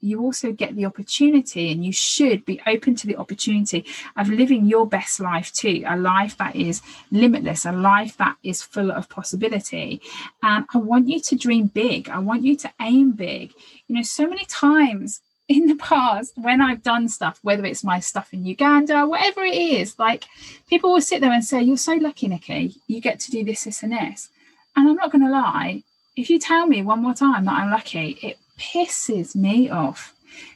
you 0.00 0.20
also 0.20 0.52
get 0.52 0.76
the 0.76 0.84
opportunity 0.84 1.72
and 1.72 1.84
you 1.84 1.92
should 1.92 2.44
be 2.44 2.60
open 2.66 2.94
to 2.94 3.06
the 3.06 3.16
opportunity 3.16 3.84
of 4.16 4.28
living 4.28 4.66
your 4.66 4.86
best 4.86 5.18
life 5.18 5.52
too 5.52 5.82
a 5.86 5.96
life 5.96 6.36
that 6.36 6.54
is 6.54 6.80
limitless 7.10 7.64
a 7.64 7.72
life 7.72 8.16
that 8.18 8.36
is 8.44 8.62
full 8.62 8.92
of 8.92 9.08
possibility. 9.08 10.00
And 10.42 10.64
i 10.72 10.78
want 10.78 11.08
you 11.08 11.18
to 11.28 11.34
dream 11.44 11.66
big. 11.66 12.08
I 12.08 12.20
want 12.20 12.44
you 12.44 12.54
to 12.64 12.70
aim 12.80 13.12
big. 13.12 13.52
You 13.86 13.96
know 13.96 14.02
so 14.02 14.28
many 14.28 14.44
times 14.44 15.20
in 15.48 15.66
the 15.66 15.76
past 15.76 16.32
when 16.36 16.60
I've 16.60 16.82
done 16.82 17.08
stuff, 17.08 17.38
whether 17.42 17.64
it's 17.64 17.84
my 17.84 18.00
stuff 18.00 18.32
in 18.32 18.44
Uganda, 18.44 19.06
whatever 19.06 19.42
it 19.44 19.54
is, 19.54 19.98
like 19.98 20.24
people 20.68 20.92
will 20.92 21.00
sit 21.00 21.20
there 21.20 21.32
and 21.32 21.44
say, 21.44 21.62
You're 21.62 21.76
so 21.76 21.94
lucky, 21.94 22.28
Nikki, 22.28 22.76
you 22.86 23.00
get 23.00 23.20
to 23.20 23.30
do 23.30 23.44
this, 23.44 23.64
this, 23.64 23.82
and 23.82 23.92
this. 23.92 24.28
And 24.74 24.88
I'm 24.88 24.96
not 24.96 25.12
going 25.12 25.24
to 25.24 25.30
lie, 25.30 25.82
if 26.16 26.28
you 26.30 26.38
tell 26.38 26.66
me 26.66 26.82
one 26.82 27.02
more 27.02 27.14
time 27.14 27.44
that 27.44 27.54
I'm 27.54 27.70
lucky, 27.70 28.18
it 28.22 28.38
pisses 28.58 29.36
me 29.36 29.70
off 29.70 30.14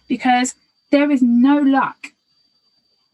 because 0.08 0.54
there 0.90 1.10
is 1.10 1.22
no 1.22 1.58
luck 1.58 2.08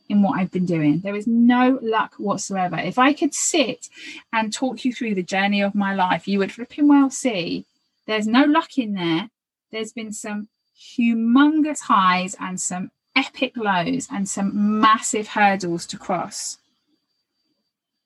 in 0.09 0.23
what 0.23 0.39
I've 0.39 0.53
been 0.53 0.67
doing. 0.67 1.01
There 1.01 1.17
is 1.17 1.27
no 1.27 1.79
luck 1.83 2.15
whatsoever. 2.17 2.77
If 2.77 2.99
I 2.99 3.13
could 3.13 3.35
sit 3.35 3.89
and 4.33 4.53
talk 4.53 4.85
you 4.85 4.93
through 4.93 5.15
the 5.15 5.23
journey 5.23 5.63
of 5.63 5.75
my 5.75 5.95
life, 5.95 6.29
you 6.29 6.39
would 6.39 6.53
flipping 6.53 6.89
well 6.89 7.11
see 7.11 7.67
there's 8.07 8.27
no 8.27 8.45
luck 8.45 8.79
in 8.79 8.95
there. 8.95 9.31
There's 9.73 9.93
been 9.93 10.13
some 10.13 10.49
humongous 10.79 11.81
highs 11.81 12.37
and 12.39 12.61
some 12.61 12.91
epic 13.15 13.57
lows 13.57 14.09
and 14.13 14.29
some 14.29 14.81
massive 14.81 15.29
hurdles 15.29 15.87
to 15.87 15.99
cross. 15.99 16.59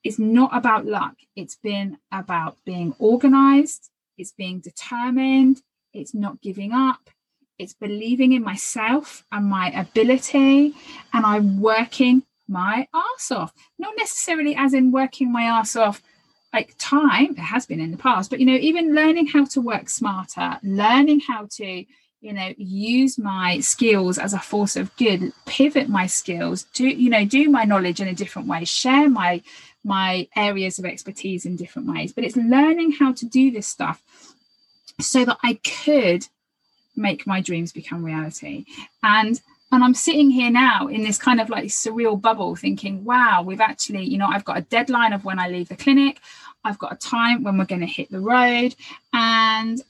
It's 0.02 0.18
not 0.18 0.56
about 0.56 0.86
luck, 0.86 1.16
it's 1.36 1.56
been 1.56 1.98
about 2.10 2.56
being 2.64 2.94
organized, 2.98 3.90
it's 4.16 4.32
being 4.32 4.60
determined, 4.60 5.62
it's 5.92 6.14
not 6.14 6.40
giving 6.40 6.72
up, 6.72 7.10
it's 7.58 7.74
believing 7.74 8.32
in 8.32 8.42
myself 8.42 9.24
and 9.30 9.44
my 9.46 9.70
ability, 9.70 10.74
and 11.12 11.26
I'm 11.26 11.60
working 11.60 12.22
my 12.48 12.88
ass 12.94 13.30
off. 13.30 13.52
Not 13.78 13.94
necessarily 13.98 14.56
as 14.56 14.72
in 14.72 14.90
working 14.90 15.30
my 15.30 15.42
ass 15.42 15.76
off 15.76 16.02
like 16.52 16.74
time, 16.78 17.32
it 17.32 17.38
has 17.38 17.66
been 17.66 17.80
in 17.80 17.90
the 17.90 17.96
past, 17.96 18.30
but 18.30 18.40
you 18.40 18.46
know, 18.46 18.54
even 18.54 18.94
learning 18.94 19.26
how 19.26 19.44
to 19.44 19.60
work 19.60 19.88
smarter, 19.88 20.58
learning 20.62 21.20
how 21.20 21.46
to 21.52 21.84
you 22.20 22.32
know 22.32 22.52
use 22.56 23.18
my 23.18 23.60
skills 23.60 24.18
as 24.18 24.34
a 24.34 24.38
force 24.38 24.76
of 24.76 24.94
good 24.96 25.32
pivot 25.46 25.88
my 25.88 26.06
skills 26.06 26.64
do 26.74 26.86
you 26.86 27.08
know 27.08 27.24
do 27.24 27.48
my 27.48 27.64
knowledge 27.64 28.00
in 28.00 28.08
a 28.08 28.14
different 28.14 28.46
way 28.46 28.64
share 28.64 29.08
my 29.08 29.42
my 29.84 30.28
areas 30.36 30.78
of 30.78 30.84
expertise 30.84 31.46
in 31.46 31.56
different 31.56 31.88
ways. 31.88 32.12
But 32.12 32.24
it's 32.24 32.36
learning 32.36 32.92
how 32.92 33.12
to 33.12 33.26
do 33.26 33.50
this 33.50 33.66
stuff 33.66 34.02
so 35.00 35.24
that 35.24 35.38
i 35.42 35.54
could 35.84 36.26
make 36.94 37.26
my 37.26 37.40
dreams 37.40 37.72
become 37.72 38.04
reality. 38.04 38.64
And 39.02 39.40
and 39.72 39.84
i'm 39.84 39.94
sitting 39.94 40.30
here 40.30 40.50
now 40.50 40.88
in 40.88 41.04
this 41.04 41.16
kind 41.16 41.40
of 41.40 41.48
like 41.48 41.66
surreal 41.66 42.20
bubble 42.20 42.56
thinking 42.56 43.04
wow 43.04 43.40
we've 43.40 43.60
actually 43.60 44.02
you 44.02 44.18
know 44.18 44.26
i've 44.26 44.44
got 44.44 44.58
a 44.58 44.62
deadline 44.62 45.12
of 45.12 45.24
when 45.24 45.38
i 45.38 45.48
leave 45.48 45.68
the 45.68 45.76
clinic. 45.76 46.20
I've 46.62 46.78
got 46.78 46.92
a 46.92 46.96
time 46.96 47.42
when 47.42 47.56
we're 47.56 47.64
going 47.64 47.80
to 47.80 47.86
hit 47.86 48.10
the 48.10 48.20
road. 48.20 48.74
And 49.14 49.80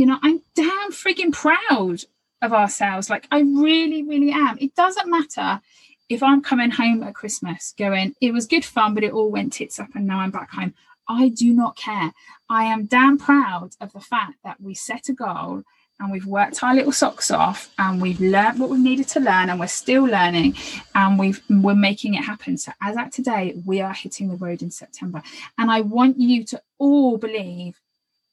you 0.00 0.06
know, 0.06 0.18
I'm 0.22 0.40
damn 0.54 0.92
frigging 0.92 1.30
proud 1.30 2.04
of 2.40 2.54
ourselves. 2.54 3.10
Like, 3.10 3.28
I 3.30 3.40
really, 3.40 4.02
really 4.02 4.32
am. 4.32 4.56
It 4.58 4.74
doesn't 4.74 5.10
matter 5.10 5.60
if 6.08 6.22
I'm 6.22 6.40
coming 6.40 6.70
home 6.70 7.02
at 7.02 7.14
Christmas 7.14 7.74
going, 7.76 8.14
it 8.18 8.32
was 8.32 8.46
good 8.46 8.64
fun, 8.64 8.94
but 8.94 9.04
it 9.04 9.12
all 9.12 9.30
went 9.30 9.52
tits 9.52 9.78
up 9.78 9.90
and 9.94 10.06
now 10.06 10.20
I'm 10.20 10.30
back 10.30 10.52
home. 10.52 10.72
I 11.06 11.28
do 11.28 11.52
not 11.52 11.76
care. 11.76 12.14
I 12.48 12.64
am 12.64 12.86
damn 12.86 13.18
proud 13.18 13.72
of 13.78 13.92
the 13.92 14.00
fact 14.00 14.36
that 14.42 14.58
we 14.58 14.74
set 14.74 15.10
a 15.10 15.12
goal 15.12 15.64
and 15.98 16.10
we've 16.10 16.24
worked 16.24 16.62
our 16.62 16.74
little 16.74 16.92
socks 16.92 17.30
off 17.30 17.70
and 17.78 18.00
we've 18.00 18.22
learned 18.22 18.58
what 18.58 18.70
we 18.70 18.78
needed 18.78 19.08
to 19.08 19.20
learn 19.20 19.50
and 19.50 19.60
we're 19.60 19.66
still 19.66 20.04
learning 20.04 20.56
and 20.94 21.18
we've 21.18 21.42
we're 21.50 21.74
making 21.74 22.14
it 22.14 22.24
happen 22.24 22.56
so 22.56 22.72
as 22.80 22.96
at 22.96 23.12
today 23.12 23.54
we 23.66 23.82
are 23.82 23.92
hitting 23.92 24.28
the 24.28 24.36
road 24.36 24.62
in 24.62 24.70
september 24.70 25.22
and 25.58 25.70
i 25.70 25.82
want 25.82 26.18
you 26.18 26.42
to 26.42 26.58
all 26.78 27.18
believe 27.18 27.78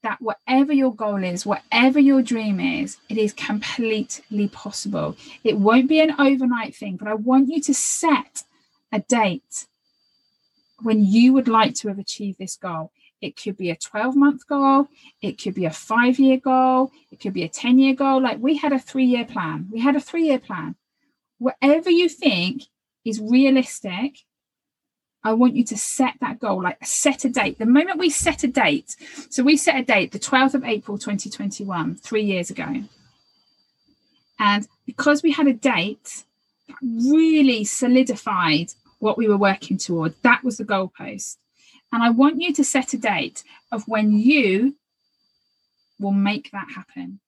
that 0.08 0.22
whatever 0.22 0.72
your 0.72 0.96
goal 0.96 1.22
is, 1.22 1.46
whatever 1.46 2.00
your 2.00 2.22
dream 2.22 2.62
is, 2.62 2.96
it 3.10 3.18
is 3.18 3.34
completely 3.34 4.48
possible. 4.48 5.18
It 5.44 5.58
won't 5.58 5.90
be 5.90 6.00
an 6.00 6.16
overnight 6.18 6.74
thing, 6.78 6.96
but 6.96 7.10
I 7.10 7.14
want 7.14 7.50
you 7.50 7.60
to 7.64 7.74
set 7.74 8.44
a 8.94 9.00
date 9.00 9.66
when 10.82 11.06
you 11.06 11.34
would 11.34 11.50
like 11.50 11.74
to 11.76 11.90
have 11.90 12.00
achieved 12.00 12.40
this 12.40 12.56
goal. 12.56 12.94
It 13.20 13.36
could 13.36 13.58
be 13.58 13.70
a 13.70 13.76
12 13.76 14.16
month 14.16 14.48
goal, 14.48 14.88
it 15.22 15.42
could 15.42 15.56
be 15.56 15.66
a 15.66 15.72
five 15.72 16.20
year 16.20 16.38
goal, 16.38 16.90
it 17.12 17.20
could 17.20 17.34
be 17.34 17.44
a 17.44 17.50
10 17.50 17.78
year 17.78 17.94
goal. 17.94 18.22
Like 18.22 18.38
we 18.40 18.56
had 18.56 18.72
a 18.72 18.80
three 18.80 19.08
year 19.08 19.26
plan. 19.26 19.68
We 19.70 19.82
had 19.82 19.98
a 19.98 20.00
three 20.00 20.24
year 20.28 20.40
plan. 20.40 20.76
Whatever 21.38 21.90
you 21.90 22.08
think 22.08 22.64
is 23.04 23.20
realistic 23.20 24.20
I 25.28 25.34
want 25.34 25.58
you 25.58 25.64
to 25.66 25.78
set 25.78 26.14
that 26.22 26.40
goal, 26.40 26.64
like 26.64 26.86
set 26.86 27.26
a 27.26 27.30
date. 27.30 27.60
The 27.60 27.66
moment 27.66 28.00
we 28.00 28.10
set 28.10 28.46
a 28.46 28.48
date, 28.48 28.96
so 29.30 29.44
we 29.44 29.58
set 29.58 29.76
a 29.76 29.84
date, 29.84 30.14
the 30.14 30.20
12th 30.20 30.54
of 30.54 30.64
April 30.64 30.98
2021, 30.98 31.96
three 31.96 32.24
years 32.24 32.50
ago. 32.50 32.84
And 34.40 34.68
because 34.86 35.24
we 35.24 35.34
had 35.34 35.48
a 35.48 35.54
date, 35.54 36.24
that 36.70 36.78
really 36.82 37.66
solidified 37.66 38.72
what 39.00 39.18
we 39.18 39.28
were 39.28 39.38
working 39.38 39.78
toward. 39.78 40.16
That 40.24 40.46
was 40.46 40.58
the 40.58 40.64
goalpost. 40.64 41.36
And 41.92 42.02
I 42.02 42.10
want 42.10 42.42
you 42.42 42.54
to 42.54 42.64
set 42.64 42.94
a 42.94 42.98
date 42.98 43.44
of 43.70 43.86
when 43.86 44.14
you 44.14 44.76
will 46.00 46.12
make 46.12 46.52
that 46.52 46.70
happen. 46.74 47.20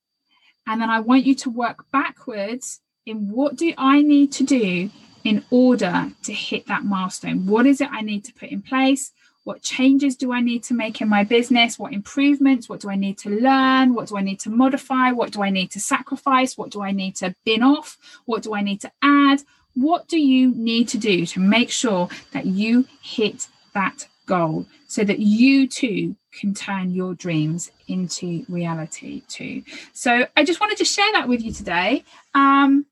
And 0.66 0.82
then 0.82 0.90
I 0.90 1.02
want 1.02 1.26
you 1.26 1.36
to 1.36 1.50
work 1.50 1.86
backwards 1.92 2.80
in 3.06 3.30
what 3.30 3.58
do 3.58 3.74
I 3.78 4.02
need 4.02 4.32
to 4.34 4.44
do 4.46 4.90
in 5.24 5.44
order 5.50 6.12
to 6.24 6.34
hit 6.34 6.68
that 6.68 6.84
milestone? 6.84 7.46
What 7.46 7.66
is 7.66 7.82
it 7.82 7.90
I 7.92 8.02
need 8.02 8.26
to 8.26 8.34
put 8.34 8.50
in 8.50 8.62
place? 8.62 9.12
What 9.44 9.62
changes 9.62 10.16
do 10.16 10.32
I 10.32 10.42
need 10.42 10.64
to 10.66 10.74
make 10.74 11.02
in 11.02 11.10
my 11.10 11.24
business? 11.24 11.80
What 11.80 11.94
improvements? 11.94 12.70
What 12.70 12.82
do 12.82 12.90
I 12.90 12.96
need 12.96 13.18
to 13.20 13.30
learn? 13.30 13.94
What 13.94 14.08
do 14.08 14.18
I 14.18 14.22
need 14.22 14.40
to 14.42 14.50
modify? 14.50 15.12
What 15.12 15.32
do 15.32 15.42
I 15.42 15.50
need 15.50 15.72
to 15.72 15.80
sacrifice? 15.80 16.58
What 16.58 16.70
do 16.70 16.84
I 16.84 16.92
need 16.92 17.16
to 17.18 17.34
bin 17.46 17.64
off? 17.64 17.98
What 18.26 18.44
do 18.44 18.54
I 18.54 18.62
need 18.62 18.82
to 18.82 18.92
add? 19.02 19.42
What 19.74 20.08
do 20.08 20.20
you 20.20 20.54
need 20.56 20.88
to 20.90 20.98
do 20.98 21.26
to 21.26 21.40
make 21.40 21.72
sure 21.72 22.10
that 22.32 22.46
you 22.46 22.86
hit 23.02 23.48
that 23.74 24.08
goal 24.26 24.68
so 24.88 25.04
that 25.04 25.20
you 25.20 25.68
too 25.68 26.16
can 26.32 26.54
turn 26.54 26.92
your 26.92 27.16
dreams 27.16 27.72
into 27.88 28.46
reality 28.50 29.22
too? 29.28 29.64
So 29.94 30.28
I 30.36 30.44
just 30.44 30.60
wanted 30.60 30.78
to 30.78 30.86
share 30.86 31.12
that 31.14 31.28
with 31.28 31.42
you 31.42 31.54
today 31.54 32.04
um, 32.36 32.86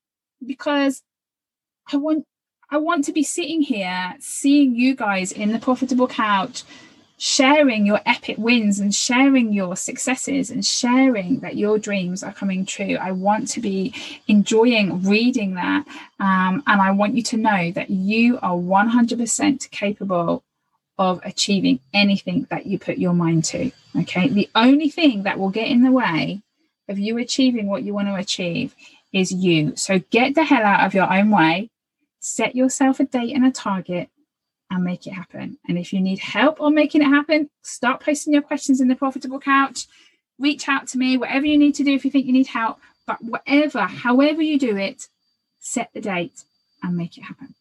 because 0.45 1.03
I 1.91 1.97
want 1.97 2.25
I 2.69 2.77
want 2.77 3.05
to 3.05 3.13
be 3.13 3.23
sitting 3.23 3.61
here 3.61 4.15
seeing 4.19 4.75
you 4.75 4.95
guys 4.95 5.31
in 5.31 5.53
the 5.53 5.59
profitable 5.59 6.07
couch 6.07 6.63
sharing 7.17 7.85
your 7.85 7.99
epic 8.05 8.37
wins 8.37 8.79
and 8.79 8.93
sharing 8.93 9.51
your 9.51 9.75
successes 9.75 10.51
and 10.51 10.63
sharing 10.63 11.39
that 11.39 11.57
your 11.57 11.79
dreams 11.79 12.21
are 12.23 12.31
coming 12.33 12.65
true. 12.65 12.95
I 12.95 13.11
want 13.11 13.47
to 13.49 13.59
be 13.59 13.93
enjoying 14.27 15.01
reading 15.03 15.55
that. 15.55 15.87
Um, 16.19 16.63
and 16.67 16.79
I 16.79 16.91
want 16.91 17.15
you 17.15 17.23
to 17.23 17.37
know 17.37 17.71
that 17.71 17.89
you 17.89 18.37
are 18.43 18.55
100% 18.55 19.71
capable 19.71 20.43
of 20.99 21.19
achieving 21.23 21.79
anything 21.93 22.45
that 22.49 22.67
you 22.67 22.77
put 22.77 22.97
your 22.97 23.13
mind 23.13 23.45
to. 23.45 23.71
Okay. 23.99 24.27
The 24.29 24.49
only 24.53 24.89
thing 24.89 25.23
that 25.23 25.39
will 25.39 25.49
get 25.49 25.67
in 25.67 25.83
the 25.83 25.91
way 25.91 26.41
of 26.87 26.99
you 26.99 27.17
achieving 27.17 27.67
what 27.67 27.83
you 27.83 27.93
want 27.93 28.07
to 28.07 28.15
achieve 28.15 28.75
is 29.11 29.31
you. 29.31 29.75
So 29.75 29.99
get 30.11 30.35
the 30.35 30.43
hell 30.43 30.63
out 30.63 30.85
of 30.85 30.93
your 30.93 31.11
own 31.11 31.31
way 31.31 31.69
set 32.27 32.55
yourself 32.55 32.99
a 32.99 33.05
date 33.05 33.33
and 33.35 33.45
a 33.45 33.51
target 33.51 34.09
and 34.69 34.83
make 34.83 35.07
it 35.07 35.11
happen. 35.11 35.57
And 35.67 35.77
if 35.77 35.93
you 35.93 36.01
need 36.01 36.19
help 36.19 36.59
on 36.61 36.75
making 36.75 37.01
it 37.01 37.05
happen, 37.05 37.49
start 37.63 38.01
posting 38.01 38.33
your 38.33 38.41
questions 38.41 38.81
in 38.81 38.89
the 38.89 38.95
profitable 38.95 39.39
couch. 39.39 39.87
Reach 40.37 40.67
out 40.67 40.87
to 40.89 40.97
me, 40.97 41.17
whatever 41.17 41.45
you 41.45 41.57
need 41.57 41.75
to 41.75 41.83
do 41.83 41.93
if 41.93 42.03
you 42.03 42.11
think 42.11 42.25
you 42.25 42.33
need 42.33 42.47
help. 42.47 42.79
But 43.05 43.23
whatever, 43.23 43.81
however 43.81 44.41
you 44.41 44.59
do 44.59 44.75
it, 44.75 45.07
set 45.59 45.89
the 45.93 46.01
date 46.01 46.43
and 46.83 46.97
make 46.97 47.17
it 47.17 47.21
happen. 47.21 47.55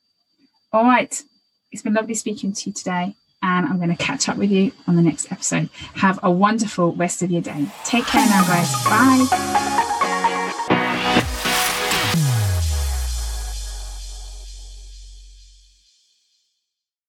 All 0.72 0.84
right. 0.84 1.22
It's 1.70 1.82
been 1.82 1.94
lovely 1.94 2.14
speaking 2.14 2.52
to 2.52 2.70
you 2.70 2.74
today. 2.74 3.14
And 3.42 3.66
I'm 3.66 3.76
going 3.76 3.94
to 3.96 4.02
catch 4.02 4.28
up 4.28 4.36
with 4.36 4.50
you 4.50 4.72
on 4.88 4.96
the 4.96 5.02
next 5.02 5.30
episode. 5.30 5.68
Have 5.94 6.18
a 6.22 6.30
wonderful 6.30 6.92
rest 6.96 7.22
of 7.22 7.30
your 7.30 7.42
day. 7.42 7.66
Take 7.84 8.06
care 8.06 8.26
now, 8.26 8.42
guys. 8.42 8.72
Bye. 8.84 9.92